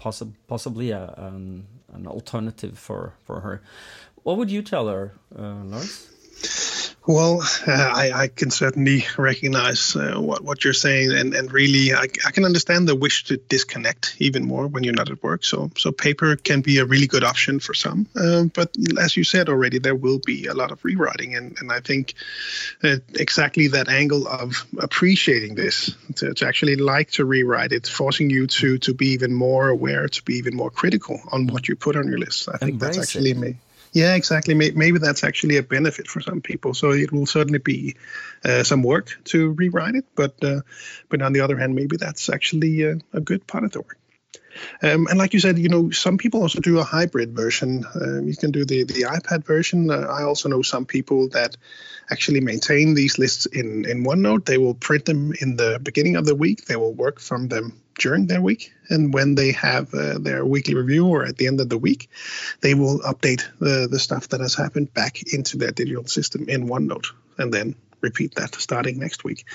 possi- 0.03 0.35
possibly 0.47 0.91
a, 0.91 1.15
um, 1.17 1.67
an 1.93 2.07
alternative 2.07 2.79
for, 2.79 3.15
for 3.25 3.41
her. 3.41 3.63
What 4.23 4.37
would 4.37 4.51
you 4.51 4.63
tell 4.63 4.89
her, 4.89 5.13
uh, 5.37 5.65
Lars? 5.65 6.09
Well, 7.05 7.43
uh, 7.67 7.73
I, 7.73 8.13
I, 8.15 8.29
can 8.29 8.51
certainly 8.51 9.05
recognize 9.19 9.97
uh, 9.97 10.15
what, 10.21 10.45
what 10.45 10.63
you're 10.63 10.73
saying, 10.73 11.11
and, 11.13 11.35
and 11.35 11.51
really, 11.53 11.93
I, 11.93 12.07
I, 12.25 12.31
can 12.31 12.45
understand 12.45 12.87
the 12.87 12.95
wish 12.95 13.25
to 13.25 13.39
disconnect 13.39 14.15
even 14.21 14.45
more 14.45 14.69
when 14.69 14.85
you're 14.85 14.95
not 14.95 15.11
at 15.11 15.21
work. 15.21 15.45
So, 15.45 15.73
so 15.77 15.91
paper 15.91 16.37
can 16.37 16.61
be 16.61 16.79
a 16.79 16.85
really 16.85 17.09
good 17.09 17.25
option 17.25 17.59
for 17.59 17.75
some. 17.75 18.07
Uh, 18.15 18.45
but 18.55 18.77
as 19.01 19.17
you 19.17 19.25
said 19.25 19.49
already, 19.49 19.81
there 19.81 19.97
will 19.97 20.21
be 20.25 20.47
a 20.47 20.55
lot 20.55 20.71
of 20.71 20.85
rewriting, 20.85 21.35
and, 21.35 21.57
and 21.59 21.73
I 21.73 21.81
think 21.81 22.15
exactly 22.83 23.69
that 23.69 23.89
angle 23.89 24.29
of 24.29 24.65
appreciating 24.79 25.57
this, 25.57 25.97
to, 26.17 26.35
to, 26.35 26.47
actually 26.47 26.77
like 26.77 27.11
to 27.13 27.25
rewrite 27.25 27.73
it, 27.73 27.89
forcing 27.89 28.31
you 28.31 28.47
to 28.47 28.79
to 28.79 28.95
be 28.95 29.09
even 29.09 29.35
more 29.35 29.69
aware, 29.69 30.07
to 30.07 30.23
be 30.23 30.35
even 30.35 30.55
more 30.55 30.71
critical 30.71 31.21
on 31.33 31.49
what 31.49 31.67
you 31.67 31.75
put 31.75 31.97
on 31.97 32.07
your 32.07 32.19
list. 32.19 32.49
I 32.49 32.59
think 32.59 32.73
Embrace 32.73 32.97
that's 32.97 33.09
actually 33.09 33.33
it. 33.33 33.39
me. 33.39 33.57
Yeah, 33.93 34.15
exactly. 34.15 34.55
Maybe 34.55 34.99
that's 34.99 35.23
actually 35.23 35.59
a 35.59 35.63
benefit 35.63 36.09
for 36.09 36.21
some 36.21 36.41
people. 36.41 36.73
So 36.73 36.93
it 36.93 37.13
will 37.13 37.27
certainly 37.27 37.59
be 37.59 37.97
uh, 38.43 38.63
some 38.63 38.83
work 38.83 39.19
to 39.25 39.51
rewrite 39.51 39.95
it, 39.97 40.07
but 40.15 40.43
uh, 40.43 40.63
but 41.11 41.21
on 41.21 41.35
the 41.35 41.41
other 41.41 41.59
hand, 41.59 41.75
maybe 41.75 41.99
that's 41.99 42.31
actually 42.31 42.85
a, 42.85 42.97
a 43.13 43.21
good 43.21 43.47
part 43.47 43.65
of 43.65 43.73
the 43.73 43.81
work. 43.83 43.99
Um, 44.83 45.07
and 45.09 45.19
like 45.19 45.35
you 45.35 45.41
said, 45.41 45.59
you 45.59 45.69
know, 45.69 45.91
some 45.91 46.17
people 46.17 46.41
also 46.41 46.61
do 46.61 46.79
a 46.79 46.85
hybrid 46.85 47.37
version. 47.37 47.85
Um, 47.95 48.27
you 48.27 48.37
can 48.37 48.51
do 48.51 48.65
the 48.65 48.85
the 48.85 49.03
iPad 49.03 49.45
version. 49.45 49.91
Uh, 49.91 50.07
I 50.09 50.23
also 50.23 50.49
know 50.49 50.63
some 50.63 50.87
people 50.87 51.29
that 51.31 51.59
actually 52.11 52.41
maintain 52.41 52.95
these 52.95 53.19
lists 53.19 53.45
in 53.45 53.85
in 53.85 54.05
OneNote. 54.05 54.47
They 54.47 54.59
will 54.59 54.75
print 54.75 55.05
them 55.05 55.35
in 55.39 55.57
the 55.57 55.79
beginning 55.83 56.17
of 56.17 56.25
the 56.25 56.35
week. 56.35 56.65
They 56.65 56.77
will 56.77 56.95
work 56.95 57.21
from 57.21 57.49
them 57.49 57.82
during 57.99 58.27
their 58.27 58.41
week, 58.41 58.73
and 58.89 59.13
when 59.13 59.35
they 59.35 59.53
have 59.53 59.93
uh, 59.95 60.19
their 60.19 60.45
weekly 60.45 60.75
review 60.75 61.07
or 61.09 61.25
at 61.25 61.37
the 61.37 61.47
end 61.47 61.61
of 61.61 61.69
the 61.69 61.79
week, 61.79 62.11
they 62.61 62.75
will 62.75 63.01
update 63.01 63.45
the 63.59 63.89
the 63.91 63.99
stuff 63.99 64.29
that 64.29 64.41
has 64.41 64.55
happened 64.55 64.93
back 64.95 65.33
into 65.33 65.59
their 65.59 65.73
digital 65.73 66.07
system 66.07 66.49
in 66.49 66.69
OneNote, 66.69 67.13
and 67.39 67.53
then 67.53 67.75
repeat 68.03 68.35
that 68.35 68.55
starting 68.57 68.99
next 68.99 69.25
week. 69.25 69.47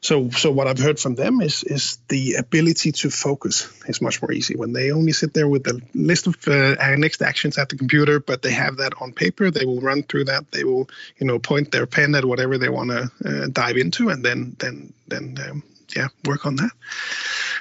So, 0.00 0.30
so 0.30 0.50
what 0.50 0.66
I've 0.66 0.78
heard 0.78 0.98
from 0.98 1.16
them 1.16 1.40
is 1.40 1.64
is 1.64 1.98
the 2.08 2.34
ability 2.34 2.92
to 2.92 3.10
focus 3.10 3.68
is 3.86 4.00
much 4.00 4.22
more 4.22 4.32
easy 4.32 4.56
when 4.56 4.72
they 4.72 4.92
only 4.92 5.12
sit 5.12 5.34
there 5.34 5.48
with 5.48 5.64
the 5.64 5.82
list 5.92 6.26
of 6.26 6.36
uh, 6.48 6.76
next 6.96 7.20
actions 7.20 7.58
at 7.58 7.68
the 7.68 7.76
computer, 7.76 8.20
but 8.20 8.42
they 8.42 8.52
have 8.52 8.78
that 8.78 8.94
on 9.00 9.12
paper. 9.12 9.50
They 9.50 9.66
will 9.66 9.80
run 9.80 10.04
through 10.04 10.26
that. 10.26 10.50
They 10.52 10.64
will, 10.64 10.88
you 11.18 11.26
know, 11.26 11.38
point 11.38 11.72
their 11.72 11.86
pen 11.86 12.14
at 12.14 12.24
whatever 12.24 12.56
they 12.56 12.68
want 12.68 12.90
to 12.90 13.10
uh, 13.24 13.48
dive 13.48 13.76
into, 13.76 14.08
and 14.08 14.24
then 14.24 14.56
then 14.58 14.92
then 15.08 15.36
um, 15.50 15.62
yeah, 15.94 16.08
work 16.24 16.46
on 16.46 16.56
that. 16.56 16.70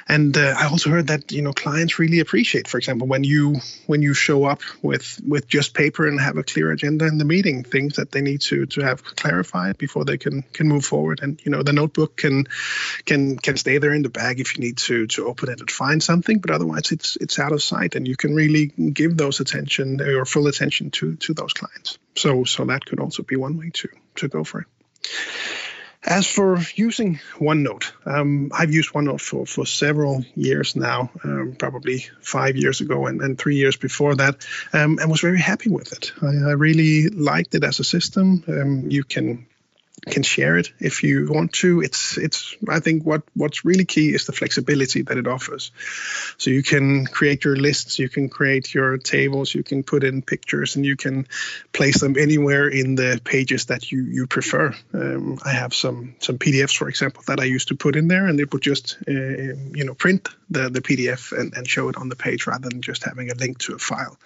And 0.10 0.36
uh, 0.36 0.56
I 0.58 0.66
also 0.66 0.90
heard 0.90 1.08
that 1.08 1.32
you 1.32 1.44
know 1.44 1.54
clients 1.54 2.00
really 2.00 2.20
appreciate, 2.20 2.68
for 2.68 2.80
example, 2.80 3.08
when 3.08 3.24
you 3.24 3.58
when 3.86 4.02
you 4.02 4.16
show 4.16 4.44
up 4.44 4.62
with 4.82 5.22
with 5.26 5.48
just 5.48 5.76
paper 5.76 6.08
and 6.08 6.20
have 6.20 6.36
a 6.38 6.44
clear 6.44 6.72
agenda 6.72 7.06
in 7.06 7.20
the 7.20 7.26
meeting, 7.26 7.64
things 7.64 7.98
that 7.98 8.12
they 8.12 8.22
need 8.22 8.42
to 8.42 8.66
to 8.66 8.82
have 8.82 9.04
clarified 9.04 9.78
before 9.78 10.06
they 10.06 10.18
can 10.18 10.42
can 10.52 10.68
move 10.68 10.84
forward. 10.84 11.20
And 11.22 11.40
you 11.46 11.52
know 11.52 11.62
the 11.62 11.74
notebook 11.74 12.18
can 12.18 12.48
can 13.06 13.38
can 13.38 13.56
stay 13.56 13.78
there 13.78 13.94
in 13.94 14.02
the 14.02 14.10
bag 14.10 14.40
if 14.40 14.58
you 14.58 14.64
need 14.64 14.80
to 14.80 15.06
to 15.08 15.28
open 15.28 15.50
it 15.50 15.60
and 15.60 15.70
find 15.70 16.02
something, 16.02 16.40
but 16.40 16.50
otherwise 16.50 16.92
it's 16.92 17.16
it's 17.18 17.38
out 17.38 17.52
of 17.52 17.62
sight, 17.62 17.94
and 17.94 18.08
you 18.08 18.16
can 18.16 18.34
really 18.34 18.66
give 18.66 19.16
those 19.16 19.40
attention 19.40 20.02
or 20.02 20.26
full 20.26 20.48
attention 20.48 20.90
to 20.90 21.18
to 21.18 21.36
those 21.36 21.54
clients. 21.54 22.00
So 22.16 22.46
so 22.46 22.66
that 22.66 22.84
could 22.84 23.00
also 23.00 23.22
be 23.22 23.36
one 23.36 23.58
way 23.58 23.70
to 23.76 23.90
to 24.16 24.28
go 24.28 24.44
for 24.44 24.62
it. 24.62 24.68
As 26.06 26.26
for 26.26 26.58
using 26.76 27.20
OneNote, 27.40 27.92
um, 28.06 28.52
I've 28.58 28.74
used 28.74 28.94
OneNote 28.94 29.20
for, 29.20 29.46
for 29.46 29.66
several 29.66 30.24
years 30.34 30.76
now, 30.76 31.12
um, 31.26 31.56
probably 31.58 32.06
five 32.22 32.56
years 32.56 32.80
ago 32.80 33.08
and, 33.08 33.22
and 33.22 33.38
three 33.38 33.58
years 33.58 33.76
before 33.76 34.16
that, 34.16 34.46
um, 34.72 34.98
and 35.00 35.12
was 35.12 35.20
very 35.20 35.40
happy 35.40 35.70
with 35.70 35.92
it. 35.92 36.14
I, 36.22 36.50
I 36.50 36.54
really 36.54 37.10
liked 37.10 37.54
it 37.54 37.66
as 37.66 37.82
a 37.82 37.84
system. 37.84 38.44
Um, 38.48 38.90
you 38.90 39.04
can 39.04 39.46
can 40.08 40.24
share 40.24 40.58
it 40.58 40.72
if 40.80 41.04
you 41.04 41.28
want 41.30 41.54
to. 41.54 41.82
It's 41.82 42.18
it's 42.18 42.56
I 42.68 42.80
think 42.80 43.04
what 43.04 43.24
what's 43.34 43.66
really 43.66 43.86
key 43.86 44.14
is 44.14 44.26
the 44.26 44.34
flexibility 44.34 45.02
that 45.04 45.18
it 45.18 45.28
offers. 45.28 45.72
So 46.38 46.50
you 46.52 46.64
can 46.64 47.06
create 47.06 47.44
your 47.44 47.56
lists, 47.56 48.00
you 48.00 48.10
can 48.10 48.30
create 48.30 48.74
your 48.74 48.98
tables, 48.98 49.54
you 49.54 49.64
can 49.64 49.84
put 49.84 50.04
in 50.04 50.22
pictures, 50.22 50.76
and 50.76 50.86
you 50.86 50.96
can 50.96 51.28
place 51.74 52.00
them 52.00 52.16
anywhere 52.18 52.68
in 52.68 52.96
the 52.96 53.22
pages 53.24 53.66
that 53.66 53.92
you 53.92 54.04
you 54.04 54.28
prefer. 54.28 54.74
Um, 54.94 55.40
I 55.44 55.52
have 55.52 55.74
some 55.74 56.16
some 56.20 56.38
PDFs, 56.38 56.76
for 56.76 56.90
example, 56.90 57.24
that 57.28 57.40
I 57.40 57.46
used 57.46 57.70
to 57.70 57.76
put 57.76 57.96
in 57.96 58.08
there, 58.08 58.28
and 58.28 58.40
it 58.40 58.52
would 58.54 58.62
just 58.62 58.98
uh, 59.08 59.12
you 59.12 59.86
know 59.86 59.94
print 59.94 60.30
the 60.50 60.70
the 60.70 60.82
PDF 60.82 61.38
and, 61.38 61.56
and 61.56 61.68
show 61.68 61.90
it 61.90 61.98
on 61.98 62.10
the 62.10 62.16
page 62.16 62.48
rather 62.48 62.70
than 62.70 62.82
just 62.82 63.04
having 63.04 63.32
a 63.32 63.36
link 63.36 63.60
to 63.60 63.76
a 63.76 63.80
file. 63.80 64.18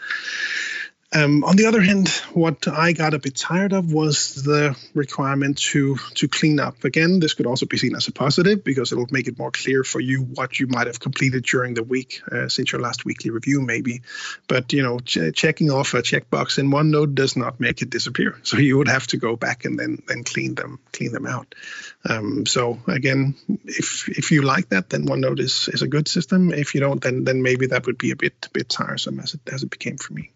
Um, 1.16 1.44
on 1.44 1.56
the 1.56 1.68
other 1.68 1.82
hand, 1.82 2.10
what 2.34 2.68
I 2.68 2.94
got 2.94 3.14
a 3.14 3.20
bit 3.20 3.36
tired 3.36 3.72
of 3.72 3.94
was 3.94 4.34
the 4.34 4.76
requirement 4.96 5.60
to 5.60 5.98
to 6.16 6.28
clean 6.28 6.60
up. 6.60 6.84
Again, 6.84 7.20
this 7.20 7.36
could 7.36 7.46
also 7.46 7.68
be 7.68 7.78
seen 7.78 7.96
as 7.96 8.08
a 8.08 8.12
positive 8.12 8.64
because 8.64 8.92
it 8.92 8.96
will 8.96 9.08
make 9.12 9.28
it 9.28 9.38
more 9.38 9.52
clear 9.52 9.84
for 9.84 10.00
you 10.00 10.24
what 10.24 10.60
you 10.60 10.66
might 10.66 10.88
have 10.88 11.00
completed 11.00 11.44
during 11.44 11.76
the 11.76 11.84
week 11.84 12.22
uh, 12.32 12.50
since 12.50 12.72
your 12.72 12.82
last 12.82 13.06
weekly 13.06 13.30
review, 13.30 13.62
maybe. 13.62 14.02
But 14.48 14.74
you 14.74 14.82
know, 14.82 15.00
ch- 15.00 15.34
checking 15.36 15.70
off 15.70 15.94
a 15.94 16.02
checkbox 16.02 16.58
in 16.58 16.72
OneNote 16.72 17.14
does 17.14 17.38
not 17.38 17.60
make 17.60 17.82
it 17.82 17.90
disappear. 17.90 18.40
So 18.54 18.60
you 18.60 18.78
would 18.78 18.88
have 18.88 19.08
to 19.08 19.18
go 19.18 19.36
back 19.36 19.66
and 19.66 19.80
then 19.80 20.04
then 20.08 20.24
clean 20.24 20.54
them 20.56 20.80
clean 20.92 21.12
them 21.12 21.26
out. 21.26 21.56
Um, 22.08 22.46
so 22.46 22.80
again, 22.88 23.36
if 23.66 24.10
if 24.10 24.32
you 24.32 24.42
like 24.42 24.70
that, 24.70 24.90
then 24.90 25.06
OneNote 25.06 25.40
is 25.40 25.70
is 25.72 25.82
a 25.82 25.88
good 25.88 26.08
system. 26.08 26.52
If 26.52 26.74
you 26.76 26.82
don't, 26.82 27.02
then 27.02 27.24
then 27.24 27.42
maybe 27.42 27.68
that 27.68 27.86
would 27.86 27.98
be 27.98 28.12
a 28.12 28.16
bit 28.16 28.50
bit 28.54 28.70
tiresome 28.70 29.20
as 29.20 29.34
it 29.34 29.42
as 29.52 29.64
it 29.64 29.70
became 29.70 29.98
for 29.98 30.14
me. 30.14 30.32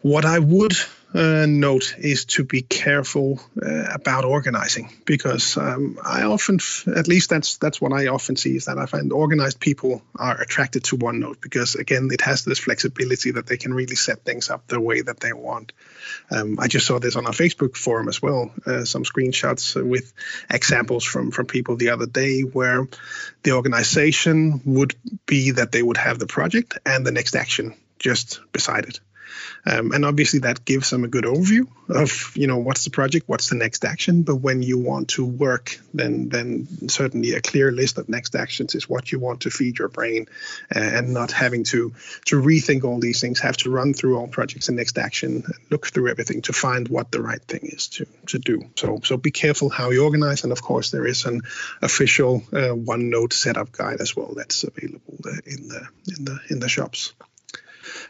What 0.00 0.24
I 0.24 0.38
would 0.38 0.74
uh, 1.14 1.46
note 1.46 1.94
is 1.98 2.24
to 2.24 2.44
be 2.44 2.62
careful 2.62 3.40
uh, 3.60 3.84
about 3.92 4.24
organizing 4.24 4.90
because 5.04 5.56
um, 5.56 5.98
I 6.04 6.22
often, 6.22 6.58
at 6.94 7.06
least 7.06 7.30
that's 7.30 7.58
that's 7.58 7.80
what 7.80 7.92
I 7.92 8.06
often 8.06 8.36
see 8.36 8.56
is 8.56 8.64
that 8.64 8.78
I 8.78 8.86
find 8.86 9.12
organized 9.12 9.60
people 9.60 10.02
are 10.16 10.40
attracted 10.40 10.84
to 10.84 10.96
OneNote 10.96 11.40
because 11.40 11.74
again 11.74 12.08
it 12.10 12.22
has 12.22 12.44
this 12.44 12.58
flexibility 12.58 13.32
that 13.32 13.46
they 13.46 13.58
can 13.58 13.74
really 13.74 13.94
set 13.94 14.24
things 14.24 14.50
up 14.50 14.66
the 14.66 14.80
way 14.80 15.02
that 15.02 15.20
they 15.20 15.32
want. 15.32 15.72
Um, 16.30 16.58
I 16.58 16.68
just 16.68 16.86
saw 16.86 16.98
this 16.98 17.16
on 17.16 17.26
our 17.26 17.32
Facebook 17.32 17.76
forum 17.76 18.08
as 18.08 18.22
well, 18.22 18.52
uh, 18.66 18.84
some 18.84 19.04
screenshots 19.04 19.80
with 19.80 20.12
examples 20.50 21.04
from 21.04 21.30
from 21.30 21.46
people 21.46 21.76
the 21.76 21.90
other 21.90 22.06
day 22.06 22.40
where 22.40 22.88
the 23.42 23.52
organization 23.52 24.62
would 24.64 24.94
be 25.26 25.52
that 25.52 25.72
they 25.72 25.82
would 25.82 25.98
have 25.98 26.18
the 26.18 26.26
project 26.26 26.78
and 26.86 27.06
the 27.06 27.12
next 27.12 27.36
action 27.36 27.74
just 28.02 28.40
beside 28.52 28.84
it. 28.84 29.00
Um, 29.64 29.92
and 29.92 30.04
obviously 30.04 30.40
that 30.40 30.64
gives 30.64 30.90
them 30.90 31.04
a 31.04 31.08
good 31.08 31.24
overview 31.24 31.66
of 31.88 32.32
you 32.34 32.46
know 32.46 32.58
what's 32.58 32.84
the 32.84 32.90
project, 32.90 33.28
what's 33.28 33.48
the 33.48 33.56
next 33.56 33.84
action. 33.84 34.22
But 34.22 34.36
when 34.36 34.62
you 34.62 34.78
want 34.78 35.08
to 35.10 35.24
work, 35.24 35.78
then 35.94 36.28
then 36.28 36.88
certainly 36.88 37.32
a 37.34 37.40
clear 37.40 37.70
list 37.70 37.98
of 37.98 38.08
next 38.08 38.34
actions 38.34 38.74
is 38.74 38.88
what 38.88 39.12
you 39.12 39.20
want 39.20 39.42
to 39.42 39.50
feed 39.50 39.78
your 39.78 39.88
brain, 39.88 40.26
uh, 40.74 40.80
and 40.80 41.14
not 41.14 41.32
having 41.32 41.64
to 41.64 41.92
to 42.26 42.42
rethink 42.42 42.84
all 42.84 42.98
these 42.98 43.20
things, 43.20 43.40
have 43.40 43.56
to 43.58 43.70
run 43.70 43.94
through 43.94 44.18
all 44.18 44.28
projects 44.28 44.68
and 44.68 44.76
next 44.76 44.98
action, 44.98 45.44
look 45.70 45.86
through 45.86 46.10
everything 46.10 46.42
to 46.42 46.52
find 46.52 46.88
what 46.88 47.10
the 47.10 47.22
right 47.22 47.42
thing 47.42 47.60
is 47.62 47.88
to 47.88 48.06
to 48.26 48.38
do. 48.38 48.62
So 48.76 49.00
so 49.04 49.16
be 49.16 49.30
careful 49.30 49.70
how 49.70 49.90
you 49.90 50.04
organize, 50.04 50.42
and 50.44 50.52
of 50.52 50.60
course 50.60 50.90
there 50.90 51.06
is 51.06 51.24
an 51.24 51.42
official 51.80 52.42
uh, 52.52 52.74
OneNote 52.74 53.32
setup 53.32 53.70
guide 53.70 54.00
as 54.00 54.16
well 54.16 54.34
that's 54.34 54.64
available 54.64 55.18
uh, 55.24 55.30
in 55.46 55.68
the 55.68 55.88
in 56.08 56.24
the 56.24 56.40
in 56.50 56.58
the 56.60 56.68
shops. 56.68 57.12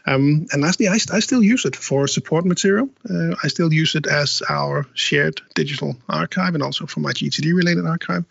Um, 0.05 0.47
and 0.51 0.61
lastly, 0.61 0.87
I, 0.87 0.93
I, 0.93 1.19
still 1.19 1.43
use 1.43 1.65
it 1.65 1.75
for 1.75 2.07
support 2.07 2.45
material. 2.45 2.89
Uh, 3.09 3.35
I 3.43 3.47
still 3.47 3.71
use 3.71 3.95
it 3.95 4.07
as 4.07 4.41
our 4.49 4.85
shared 4.93 5.41
digital 5.55 5.95
archive 6.09 6.53
and 6.53 6.63
also 6.63 6.85
for 6.85 6.99
my 6.99 7.11
GTD 7.11 7.55
related 7.55 7.85
archive. 7.85 8.25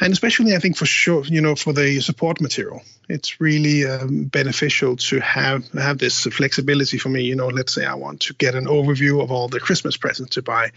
And 0.00 0.12
especially, 0.12 0.54
I 0.54 0.58
think 0.58 0.76
for 0.76 0.86
sure, 0.86 1.24
you 1.24 1.40
know, 1.40 1.54
for 1.54 1.72
the 1.72 2.00
support 2.00 2.40
material, 2.40 2.82
it's 3.08 3.40
really 3.40 3.86
um, 3.86 4.24
beneficial 4.24 4.96
to 4.96 5.20
have 5.20 5.68
have 5.72 5.98
this 5.98 6.24
flexibility 6.24 6.98
for 6.98 7.08
me. 7.08 7.22
You 7.22 7.36
know, 7.36 7.48
let's 7.48 7.72
say 7.72 7.84
I 7.84 7.94
want 7.94 8.20
to 8.22 8.34
get 8.34 8.54
an 8.54 8.66
overview 8.66 9.22
of 9.22 9.30
all 9.30 9.48
the 9.48 9.60
Christmas 9.60 9.96
presents 9.96 10.34
to 10.34 10.42
buy. 10.42 10.72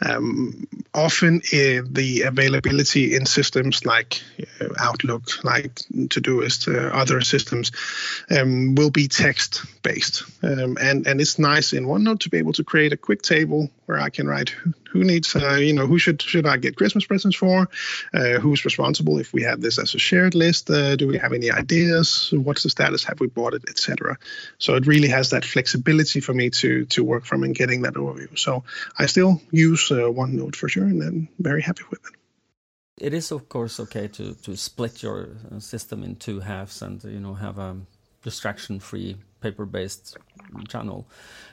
Um, 0.00 0.66
often, 0.94 1.36
uh, 1.52 1.82
the 1.88 2.24
availability 2.26 3.16
in 3.16 3.26
systems 3.26 3.86
like 3.86 4.22
uh, 4.60 4.68
Outlook, 4.78 5.42
like 5.42 5.74
Todoist, 5.74 6.68
uh, 6.68 6.94
other 6.94 7.20
systems, 7.22 7.72
um, 8.30 8.74
will 8.74 8.90
be 8.90 9.08
text 9.30 9.64
based, 9.82 10.24
um, 10.42 10.76
and 10.80 11.06
and 11.06 11.20
it's 11.20 11.38
nice 11.38 11.72
in 11.72 11.86
OneNote 11.86 12.20
to 12.20 12.30
be 12.30 12.38
able 12.38 12.52
to 12.54 12.64
create 12.64 12.92
a 12.92 12.96
quick 12.96 13.22
table 13.22 13.70
where 13.86 13.98
I 13.98 14.10
can 14.10 14.26
write 14.26 14.54
who 14.90 15.04
needs, 15.04 15.36
uh, 15.36 15.54
you 15.54 15.72
know, 15.72 15.86
who 15.86 15.98
should 15.98 16.20
should 16.20 16.46
I 16.46 16.56
get 16.56 16.76
Christmas 16.76 17.06
presents 17.06 17.36
for? 17.36 17.68
Uh, 18.12 18.40
who's 18.40 18.64
responsible 18.64 19.20
if 19.20 19.32
we 19.32 19.42
have 19.44 19.60
this 19.60 19.78
as 19.78 19.94
a 19.94 19.98
shared 19.98 20.34
list? 20.34 20.70
Uh, 20.70 20.96
do 20.96 21.06
we 21.06 21.18
have 21.18 21.32
any 21.32 21.50
ideas? 21.50 22.32
What's 22.32 22.64
the 22.64 22.70
status? 22.70 23.04
Have 23.04 23.20
we 23.20 23.28
bought 23.28 23.54
it, 23.54 23.64
etc. 23.68 24.18
So 24.58 24.74
it 24.74 24.86
really 24.86 25.08
has 25.08 25.30
that 25.30 25.44
flexibility 25.44 26.20
for 26.20 26.34
me 26.34 26.50
to 26.50 26.86
to 26.86 27.04
work 27.04 27.24
from 27.24 27.44
and 27.44 27.54
getting 27.54 27.82
that 27.82 27.94
overview. 27.94 28.36
So 28.38 28.64
I 28.98 29.06
still 29.06 29.40
use 29.52 29.90
uh, 29.90 30.10
OneNote 30.10 30.56
for 30.56 30.68
sure, 30.68 30.84
and 30.84 31.02
I'm 31.02 31.28
very 31.38 31.62
happy 31.62 31.84
with 31.90 32.00
it. 32.06 32.14
It 33.00 33.14
is 33.14 33.32
of 33.32 33.48
course 33.48 33.80
okay 33.80 34.08
to 34.08 34.34
to 34.34 34.56
split 34.56 35.02
your 35.02 35.28
uh, 35.50 35.60
system 35.60 36.02
in 36.02 36.16
two 36.16 36.40
halves 36.40 36.82
and 36.82 37.02
you 37.04 37.20
know 37.20 37.34
have 37.34 37.58
a 37.58 37.76
distraction-free 38.22 39.16
paper-based 39.40 40.16
channel. 40.68 41.06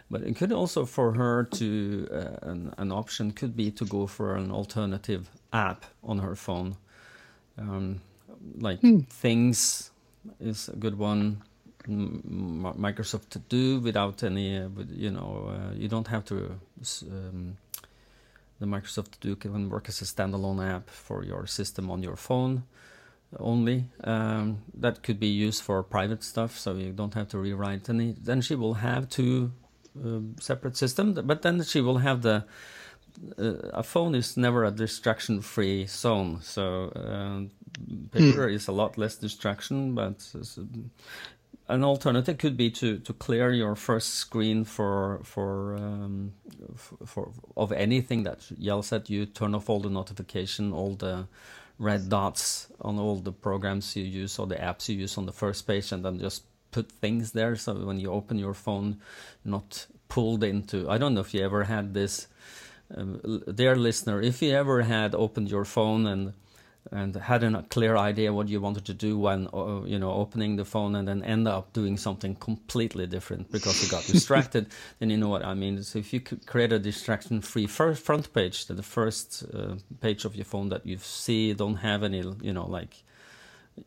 But 0.10 0.22
it 0.24 0.36
could 0.36 0.52
also 0.52 0.86
for 0.86 1.14
her 1.14 1.44
to 1.44 2.08
uh, 2.12 2.50
an, 2.50 2.74
an 2.78 2.92
option 2.92 3.32
could 3.32 3.56
be 3.56 3.72
to 3.72 3.86
go 3.86 4.08
for 4.08 4.36
an 4.36 4.52
alternative 4.52 5.30
app 5.52 5.86
on 6.04 6.20
her 6.20 6.36
phone, 6.36 6.78
um, 7.58 8.02
like 8.60 8.80
Hmm. 8.82 9.00
Things 9.10 9.92
is 10.40 10.70
a 10.70 10.76
good 10.76 10.98
one. 10.98 11.42
M- 11.88 12.22
M- 12.66 12.76
Microsoft 12.78 13.30
To 13.30 13.40
Do 13.40 13.80
without 13.80 14.24
any, 14.24 14.58
uh, 14.58 14.70
with, 14.70 14.92
you 14.92 15.12
know, 15.12 15.50
uh, 15.50 15.74
you 15.74 15.88
don't 15.88 16.08
have 16.08 16.24
to. 16.26 16.60
Um, 17.04 17.58
the 18.60 18.66
Microsoft 18.66 19.12
To 19.12 19.20
Do 19.20 19.36
can 19.36 19.70
work 19.70 19.88
as 19.90 20.02
a 20.02 20.06
standalone 20.06 20.68
app 20.68 20.90
for 20.90 21.24
your 21.24 21.48
system 21.48 21.92
on 21.92 22.04
your 22.04 22.16
phone 22.16 22.64
only. 23.40 23.86
Um, 24.04 24.60
that 24.74 25.04
could 25.04 25.20
be 25.20 25.28
used 25.28 25.62
for 25.64 25.84
private 25.84 26.24
stuff, 26.24 26.58
so 26.58 26.74
you 26.74 26.92
don't 26.92 27.14
have 27.14 27.28
to 27.30 27.38
rewrite 27.38 27.90
any. 27.90 28.16
Then 28.20 28.42
she 28.42 28.56
will 28.56 28.76
have 28.76 29.10
two 29.10 29.52
um, 30.04 30.36
separate 30.40 30.78
systems, 30.78 31.20
but 31.22 31.42
then 31.42 31.64
she 31.64 31.82
will 31.82 31.98
have 32.00 32.22
the. 32.22 32.46
Uh, 33.38 33.70
a 33.74 33.84
phone 33.84 34.14
is 34.14 34.38
never 34.38 34.64
a 34.64 34.70
distraction-free 34.70 35.88
zone, 35.88 36.40
so 36.42 36.92
um, 36.96 37.50
paper 38.12 38.48
is 38.48 38.68
a 38.68 38.72
lot 38.72 38.98
less 38.98 39.16
distraction. 39.16 39.96
But 39.96 40.24
an 41.68 41.84
alternative 41.84 42.38
could 42.38 42.56
be 42.56 42.70
to, 42.72 43.00
to 43.00 43.14
clear 43.14 43.52
your 43.52 43.76
first 43.76 44.16
screen 44.16 44.64
for 44.64 45.20
for 45.24 45.76
um, 45.78 46.34
f- 46.74 46.94
for 47.06 47.32
of 47.56 47.72
anything 47.72 48.24
that 48.24 48.50
yells 48.58 48.94
at 48.94 49.10
you. 49.10 49.26
Turn 49.26 49.56
off 49.56 49.70
all 49.70 49.80
the 49.80 49.90
notification, 49.90 50.72
all 50.72 50.96
the 50.96 51.28
red 51.80 52.10
dots 52.10 52.68
on 52.82 52.98
all 52.98 53.18
the 53.18 53.32
programs 53.32 53.96
you 53.96 54.04
use 54.04 54.40
or 54.40 54.48
the 54.48 54.56
apps 54.56 54.90
you 54.90 54.96
use 54.96 55.18
on 55.18 55.26
the 55.26 55.32
first 55.32 55.68
page, 55.68 55.92
and 55.92 56.04
then 56.04 56.20
just 56.20 56.44
put 56.72 56.92
things 56.92 57.32
there. 57.32 57.56
So 57.56 57.74
when 57.76 58.00
you 58.00 58.12
open 58.12 58.38
your 58.38 58.54
phone, 58.54 59.00
not 59.46 59.88
pulled 60.10 60.44
into. 60.44 60.90
I 60.90 60.98
don't 60.98 61.14
know 61.14 61.22
if 61.22 61.34
you 61.34 61.44
ever 61.44 61.64
had 61.66 61.94
this, 61.94 62.28
um, 62.96 63.44
dear 63.54 63.76
listener. 63.76 64.22
If 64.22 64.42
you 64.42 64.52
ever 64.52 64.84
had 64.84 65.14
opened 65.16 65.50
your 65.50 65.66
phone 65.66 66.08
and 66.08 66.34
and 66.92 67.16
had 67.16 67.44
a 67.44 67.64
clear 67.64 67.98
idea 67.98 68.32
what 68.34 68.48
you 68.48 68.62
wanted 68.62 68.86
to 68.86 68.94
do 68.94 69.18
when 69.18 69.48
uh, 69.54 69.82
you 69.86 70.00
know 70.00 70.12
opening 70.12 70.56
the 70.56 70.66
phone 70.66 70.96
and 70.96 71.08
then 71.08 71.24
end 71.24 71.48
up 71.48 71.74
doing 71.74 71.98
something 71.98 72.36
completely 72.36 73.08
different 73.08 73.52
because 73.52 73.84
you 73.84 73.90
got 73.90 74.04
distracted. 74.08 74.68
Then 75.00 75.10
you 75.10 75.18
know 75.18 75.30
what 75.30 75.46
i 75.46 75.54
mean? 75.54 75.84
So 75.84 76.00
if 76.00 76.14
you 76.14 76.20
could 76.20 76.46
create 76.46 76.72
a 76.72 76.80
distraction 76.80 77.42
free 77.42 77.68
first 77.68 78.04
front 78.04 78.34
page 78.34 78.66
the 78.68 78.84
first 78.84 79.44
uh, 79.54 79.76
page 80.02 80.26
of 80.26 80.36
your 80.36 80.46
phone 80.46 80.70
that 80.70 80.86
you 80.86 80.98
see 80.98 81.54
don't 81.54 81.78
have 81.78 82.04
any 82.04 82.24
you 82.42 82.54
know 82.54 82.66
like 82.66 83.04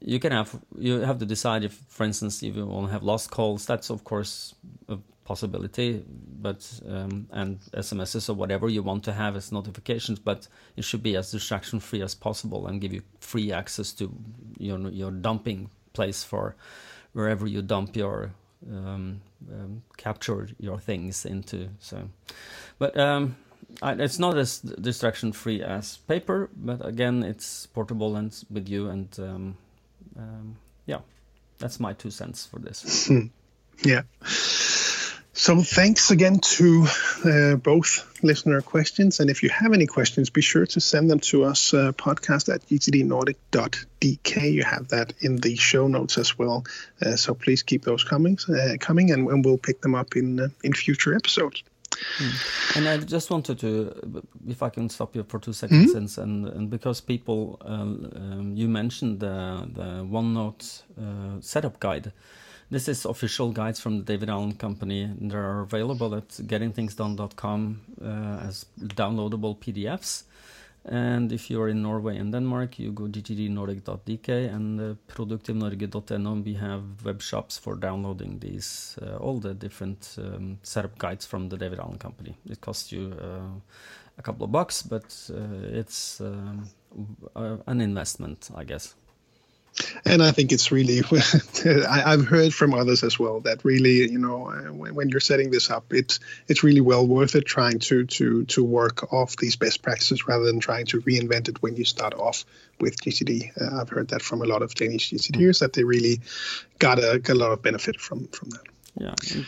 you 0.00 0.20
can 0.20 0.32
have 0.32 0.58
you 0.78 1.00
have 1.00 1.18
to 1.18 1.26
decide 1.26 1.64
if 1.64 1.72
for 1.88 2.04
instance 2.04 2.42
if 2.42 2.56
you 2.56 2.66
want 2.66 2.86
to 2.86 2.92
have 2.92 3.02
lost 3.02 3.30
calls 3.30 3.66
that's 3.66 3.90
of 3.90 4.04
course 4.04 4.54
a 4.88 4.98
possibility 5.30 6.02
but 6.42 6.60
um, 6.88 7.28
and 7.30 7.60
smss 7.86 8.28
or 8.28 8.34
whatever 8.34 8.68
you 8.68 8.82
want 8.82 9.04
to 9.04 9.12
have 9.12 9.36
as 9.36 9.52
notifications 9.52 10.18
but 10.18 10.48
it 10.76 10.82
should 10.82 11.04
be 11.04 11.14
as 11.14 11.30
distraction 11.30 11.78
free 11.78 12.02
as 12.02 12.16
possible 12.16 12.66
and 12.66 12.80
give 12.80 12.92
you 12.92 13.00
free 13.20 13.52
access 13.52 13.92
to 13.92 14.12
your 14.58 14.78
your 14.90 15.12
dumping 15.12 15.70
place 15.92 16.24
for 16.24 16.56
wherever 17.12 17.46
you 17.46 17.62
dump 17.62 17.94
your 17.94 18.32
um, 18.68 19.20
um, 19.54 19.82
capture 19.96 20.48
your 20.58 20.80
things 20.80 21.24
into 21.24 21.68
so 21.78 21.96
but 22.80 22.98
um, 22.98 23.36
I, 23.82 23.92
it's 23.92 24.18
not 24.18 24.36
as 24.36 24.58
distraction 24.58 25.30
free 25.32 25.62
as 25.62 25.98
paper 26.08 26.50
but 26.56 26.84
again 26.84 27.22
it's 27.22 27.66
portable 27.66 28.16
and 28.16 28.32
with 28.50 28.68
you 28.68 28.88
and 28.88 29.08
um, 29.20 29.56
um, 30.18 30.56
yeah 30.86 31.02
that's 31.58 31.78
my 31.78 31.92
two 31.92 32.10
cents 32.10 32.46
for 32.46 32.58
this 32.58 33.08
Yeah. 33.84 34.02
So 35.40 35.62
thanks 35.62 36.10
again 36.10 36.40
to 36.40 36.86
uh, 37.24 37.56
both 37.56 38.22
listener 38.22 38.60
questions. 38.60 39.20
And 39.20 39.30
if 39.30 39.42
you 39.42 39.48
have 39.48 39.72
any 39.72 39.86
questions, 39.86 40.28
be 40.28 40.42
sure 40.42 40.66
to 40.66 40.80
send 40.80 41.10
them 41.10 41.20
to 41.30 41.44
us, 41.44 41.72
uh, 41.72 41.92
podcast 41.92 42.52
at 42.54 42.66
gtdnordic.dk. 42.66 44.52
You 44.52 44.64
have 44.64 44.88
that 44.88 45.14
in 45.22 45.36
the 45.36 45.56
show 45.56 45.88
notes 45.88 46.18
as 46.18 46.38
well. 46.38 46.66
Uh, 47.00 47.16
so 47.16 47.32
please 47.32 47.62
keep 47.62 47.84
those 47.84 48.04
coming, 48.04 48.38
uh, 48.50 48.74
coming 48.78 49.12
and, 49.12 49.28
and 49.30 49.42
we'll 49.42 49.56
pick 49.56 49.80
them 49.80 49.94
up 49.94 50.14
in, 50.14 50.40
uh, 50.40 50.48
in 50.62 50.74
future 50.74 51.14
episodes. 51.14 51.62
And 52.76 52.86
I 52.86 52.98
just 52.98 53.30
wanted 53.30 53.60
to, 53.60 54.22
if 54.46 54.62
I 54.62 54.68
can 54.68 54.90
stop 54.90 55.16
you 55.16 55.22
for 55.22 55.38
two 55.38 55.54
seconds, 55.54 55.94
and, 55.94 56.18
and 56.18 56.48
and 56.48 56.70
because 56.70 57.00
people, 57.00 57.58
uh, 57.62 57.72
um, 57.72 58.52
you 58.54 58.68
mentioned 58.68 59.20
the 59.20 59.68
the 59.74 60.04
OneNote 60.04 60.82
uh, 60.98 61.40
setup 61.40 61.80
guide. 61.80 62.12
This 62.70 62.86
is 62.86 63.04
official 63.04 63.50
guides 63.50 63.80
from 63.80 63.98
the 63.98 64.04
David 64.04 64.30
Allen 64.30 64.54
Company. 64.54 65.10
They 65.20 65.34
are 65.34 65.62
available 65.62 66.14
at 66.14 66.28
gettingthingsdone.com 66.28 67.80
uh, 68.00 68.46
as 68.46 68.64
downloadable 68.80 69.58
PDFs. 69.58 70.22
And 70.84 71.32
if 71.32 71.50
you're 71.50 71.68
in 71.68 71.82
Norway 71.82 72.16
and 72.16 72.30
Denmark, 72.32 72.78
you 72.78 72.92
go 72.92 73.04
gtdnordic.dk 73.04 74.28
and 74.54 74.96
uh. 75.08 76.44
We 76.44 76.54
have 76.54 77.04
web 77.04 77.20
shops 77.20 77.58
for 77.58 77.74
downloading 77.74 78.38
these, 78.38 78.96
uh, 79.02 79.16
all 79.16 79.40
the 79.40 79.52
different 79.52 80.16
um, 80.18 80.58
setup 80.62 80.96
guides 80.96 81.26
from 81.26 81.48
the 81.48 81.56
David 81.56 81.80
Allen 81.80 81.98
Company. 81.98 82.36
It 82.48 82.60
costs 82.60 82.92
you 82.92 83.12
uh, 83.20 83.50
a 84.16 84.22
couple 84.22 84.44
of 84.44 84.52
bucks, 84.52 84.80
but 84.82 85.30
uh, 85.34 85.76
it's 85.76 86.20
um, 86.20 86.70
uh, 87.34 87.56
an 87.66 87.80
investment, 87.80 88.48
I 88.54 88.62
guess. 88.62 88.94
And 90.04 90.22
I 90.22 90.30
think 90.32 90.52
it's 90.52 90.72
really, 90.72 91.00
I, 91.64 92.02
I've 92.12 92.26
heard 92.26 92.52
from 92.52 92.74
others 92.74 93.02
as 93.02 93.18
well 93.18 93.40
that 93.40 93.64
really, 93.64 94.10
you 94.10 94.18
know, 94.18 94.46
uh, 94.50 94.72
when, 94.72 94.94
when 94.94 95.08
you're 95.08 95.20
setting 95.20 95.50
this 95.50 95.70
up, 95.70 95.92
it's 95.92 96.20
it's 96.48 96.62
really 96.62 96.80
well 96.80 97.06
worth 97.06 97.34
it 97.34 97.46
trying 97.46 97.78
to 97.80 98.04
to 98.04 98.44
to 98.46 98.64
work 98.64 99.12
off 99.12 99.36
these 99.36 99.56
best 99.56 99.82
practices 99.82 100.26
rather 100.26 100.44
than 100.44 100.60
trying 100.60 100.86
to 100.86 101.00
reinvent 101.02 101.48
it 101.48 101.62
when 101.62 101.76
you 101.76 101.84
start 101.84 102.14
off 102.14 102.44
with 102.80 103.00
GTD. 103.00 103.50
Uh, 103.60 103.80
I've 103.80 103.88
heard 103.88 104.08
that 104.08 104.22
from 104.22 104.42
a 104.42 104.46
lot 104.46 104.62
of 104.62 104.74
Danish 104.74 105.10
GTDers 105.10 105.60
that 105.60 105.72
they 105.72 105.84
really 105.84 106.20
got 106.78 106.98
a, 106.98 107.18
got 107.18 107.36
a 107.36 107.38
lot 107.38 107.52
of 107.52 107.62
benefit 107.62 108.00
from 108.00 108.26
from 108.28 108.50
that. 108.50 108.66
Yeah. 108.98 109.14
And, 109.34 109.46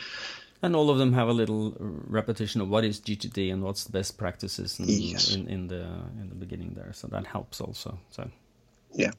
and 0.63 0.77
all 0.77 0.89
of 0.91 0.99
them 0.99 1.13
have 1.15 1.29
a 1.29 1.33
little 1.33 1.75
repetition 1.79 2.61
of 2.61 2.69
what 2.69 2.85
is 2.85 3.01
GTD 3.01 3.53
and 3.53 3.63
what's 3.63 3.85
the 3.85 3.93
best 3.93 4.17
practices 4.17 4.79
in, 4.79 4.87
Yes. 4.89 5.35
in, 5.35 5.49
in 5.49 5.67
the 5.67 5.83
in 6.21 6.29
the 6.29 6.37
beginning 6.37 6.75
there. 6.75 6.93
So 6.93 7.09
that 7.09 7.27
helps 7.27 7.61
also. 7.61 7.99
So 8.11 8.31
Yeah. 8.95 9.13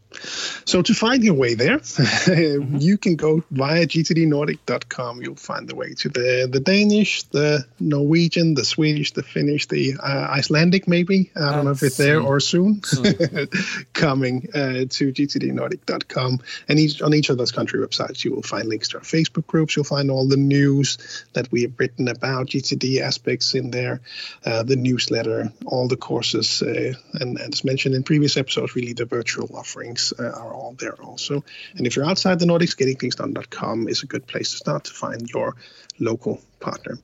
So 0.65 0.81
to 0.81 0.93
find 0.93 1.23
your 1.23 1.33
way 1.33 1.55
there, 1.55 1.81
you 2.79 2.97
can 2.97 3.15
go 3.15 3.43
via 3.51 3.86
gtdnordic.com. 3.86 5.21
You'll 5.21 5.36
find 5.36 5.67
the 5.67 5.75
way 5.75 5.93
to 5.95 6.09
the, 6.09 6.47
the 6.51 6.59
Danish, 6.59 7.23
the 7.23 7.65
Norwegian, 7.79 8.53
the 8.53 8.63
Swedish, 8.63 9.12
the 9.12 9.23
Finnish, 9.23 9.67
the 9.67 9.95
uh, 10.01 10.27
Icelandic, 10.29 10.88
maybe. 10.88 11.31
I 11.36 11.53
don't 11.53 11.65
know 11.65 11.71
if 11.71 11.83
it's 11.83 11.97
there 11.97 12.17
soon. 12.17 12.25
or 12.25 12.39
soon. 12.39 12.83
Soon. 12.83 13.47
Coming 13.93 14.49
uh, 14.53 14.86
to 14.89 15.12
gtdnordic.com. 15.12 16.39
And 16.69 16.79
each, 16.79 17.01
on 17.01 17.13
each 17.13 17.29
of 17.29 17.38
those 17.38 17.51
country 17.51 17.86
websites, 17.86 18.23
you 18.23 18.33
will 18.33 18.43
find 18.43 18.67
links 18.67 18.89
to 18.89 18.97
our 18.97 19.03
Facebook 19.03 19.47
groups. 19.47 19.75
You'll 19.75 19.86
find 19.86 20.12
all 20.12 20.27
the 20.27 20.38
news 20.38 21.25
that 21.33 21.51
we 21.51 21.63
have 21.63 21.79
written 21.79 22.07
about 22.07 22.47
GTD 22.47 23.01
aspects 23.01 23.55
in 23.55 23.71
there, 23.71 24.01
uh, 24.45 24.63
the 24.63 24.75
newsletter, 24.75 25.51
all 25.65 25.88
the 25.88 25.97
courses, 25.97 26.62
uh, 26.62 26.93
and, 27.13 27.38
and 27.39 27.53
as 27.53 27.63
mentioned 27.63 27.95
in 27.95 28.03
previous 28.03 28.38
episodes, 28.38 28.75
really 28.75 28.93
the 28.93 29.05
virtual 29.05 29.47
offerings 29.63 30.13
uh, 30.19 30.23
are 30.23 30.54
all 30.54 30.76
there 30.78 30.97
also. 31.02 31.43
And 31.78 31.88
if 31.88 31.95
you're 31.95 32.10
outside 32.12 32.39
the 32.39 32.45
Nordics, 32.45 32.76
gettingthingsdone.com 32.80 33.88
is 33.88 34.04
a 34.04 34.08
good 34.08 34.26
place 34.28 34.52
to 34.52 34.58
start 34.58 34.84
to 34.86 34.93
find 34.93 35.30
your 35.30 35.56
local 35.99 36.41
partner. 36.60 36.97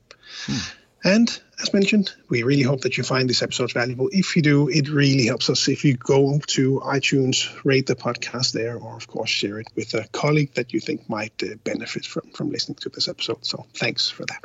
And 1.02 1.28
as 1.62 1.72
mentioned, 1.72 2.12
we 2.28 2.42
really 2.42 2.62
hope 2.62 2.82
that 2.82 2.98
you 2.98 3.04
find 3.04 3.28
these 3.28 3.42
episodes 3.42 3.72
valuable. 3.72 4.10
If 4.12 4.36
you 4.36 4.42
do, 4.42 4.68
it 4.68 4.90
really 4.90 5.26
helps 5.26 5.48
us 5.48 5.68
if 5.68 5.84
you 5.84 5.94
go 5.96 6.38
to 6.56 6.80
iTunes, 6.84 7.34
rate 7.64 7.86
the 7.86 7.96
podcast 7.96 8.52
there, 8.52 8.76
or 8.76 8.96
of 8.96 9.06
course 9.06 9.30
share 9.30 9.58
it 9.60 9.68
with 9.74 9.94
a 9.94 10.06
colleague 10.12 10.52
that 10.54 10.74
you 10.74 10.80
think 10.80 11.08
might 11.08 11.42
uh, 11.42 11.56
benefit 11.64 12.04
from, 12.04 12.30
from 12.32 12.50
listening 12.50 12.76
to 12.82 12.90
this 12.90 13.08
episode. 13.08 13.44
So 13.46 13.64
thanks 13.74 14.10
for 14.10 14.26
that. 14.26 14.44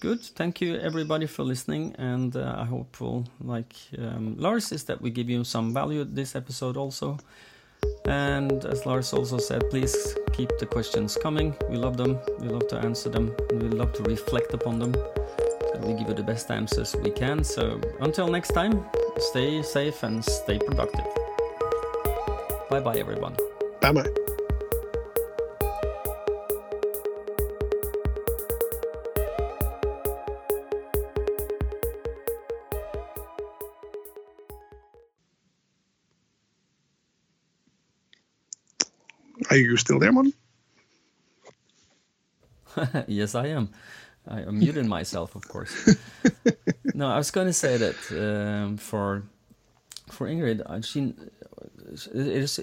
Good. 0.00 0.22
Thank 0.22 0.60
you, 0.60 0.76
everybody, 0.76 1.26
for 1.26 1.42
listening. 1.42 1.94
And 1.98 2.34
uh, 2.36 2.54
I 2.58 2.64
hope, 2.64 3.00
we'll, 3.00 3.26
like 3.40 3.74
um, 3.98 4.36
Lars, 4.38 4.72
is 4.72 4.84
that 4.84 5.00
we 5.00 5.10
give 5.10 5.28
you 5.28 5.44
some 5.44 5.74
value 5.74 6.04
this 6.04 6.34
episode 6.34 6.76
also. 6.76 7.18
And 8.06 8.64
as 8.64 8.86
Lars 8.86 9.12
also 9.12 9.38
said, 9.38 9.68
please 9.68 10.16
keep 10.32 10.48
the 10.58 10.66
questions 10.66 11.16
coming. 11.16 11.54
We 11.68 11.76
love 11.76 11.96
them. 11.96 12.18
We 12.38 12.48
love 12.48 12.66
to 12.68 12.78
answer 12.78 13.10
them. 13.10 13.34
And 13.50 13.62
we 13.62 13.68
love 13.68 13.92
to 13.94 14.02
reflect 14.04 14.54
upon 14.54 14.78
them. 14.78 14.94
So 14.94 15.80
we 15.82 15.94
give 15.94 16.08
you 16.08 16.14
the 16.14 16.22
best 16.22 16.50
answers 16.50 16.96
we 16.96 17.10
can. 17.10 17.44
So 17.44 17.80
until 18.00 18.28
next 18.28 18.54
time, 18.54 18.84
stay 19.18 19.62
safe 19.62 20.02
and 20.02 20.24
stay 20.24 20.58
productive. 20.58 21.04
Bye 22.70 22.80
bye, 22.80 22.98
everyone. 22.98 23.36
Bye 23.80 23.92
bye. 23.92 24.21
Are 39.52 39.56
you 39.56 39.76
still 39.76 39.98
there, 39.98 40.12
Mon? 40.12 40.32
yes, 43.06 43.34
I 43.34 43.48
am. 43.48 43.68
I'm 44.26 44.58
muting 44.58 44.88
myself, 44.88 45.34
of 45.34 45.46
course. 45.46 45.94
no, 46.94 47.06
I 47.08 47.18
was 47.18 47.30
going 47.30 47.48
to 47.48 47.52
say 47.52 47.76
that 47.76 47.96
um, 48.12 48.78
for 48.78 49.24
for 50.08 50.26
Ingrid, 50.26 50.62
uh, 50.64 50.80
she 50.80 51.12
it 52.14 52.42
is 52.42 52.60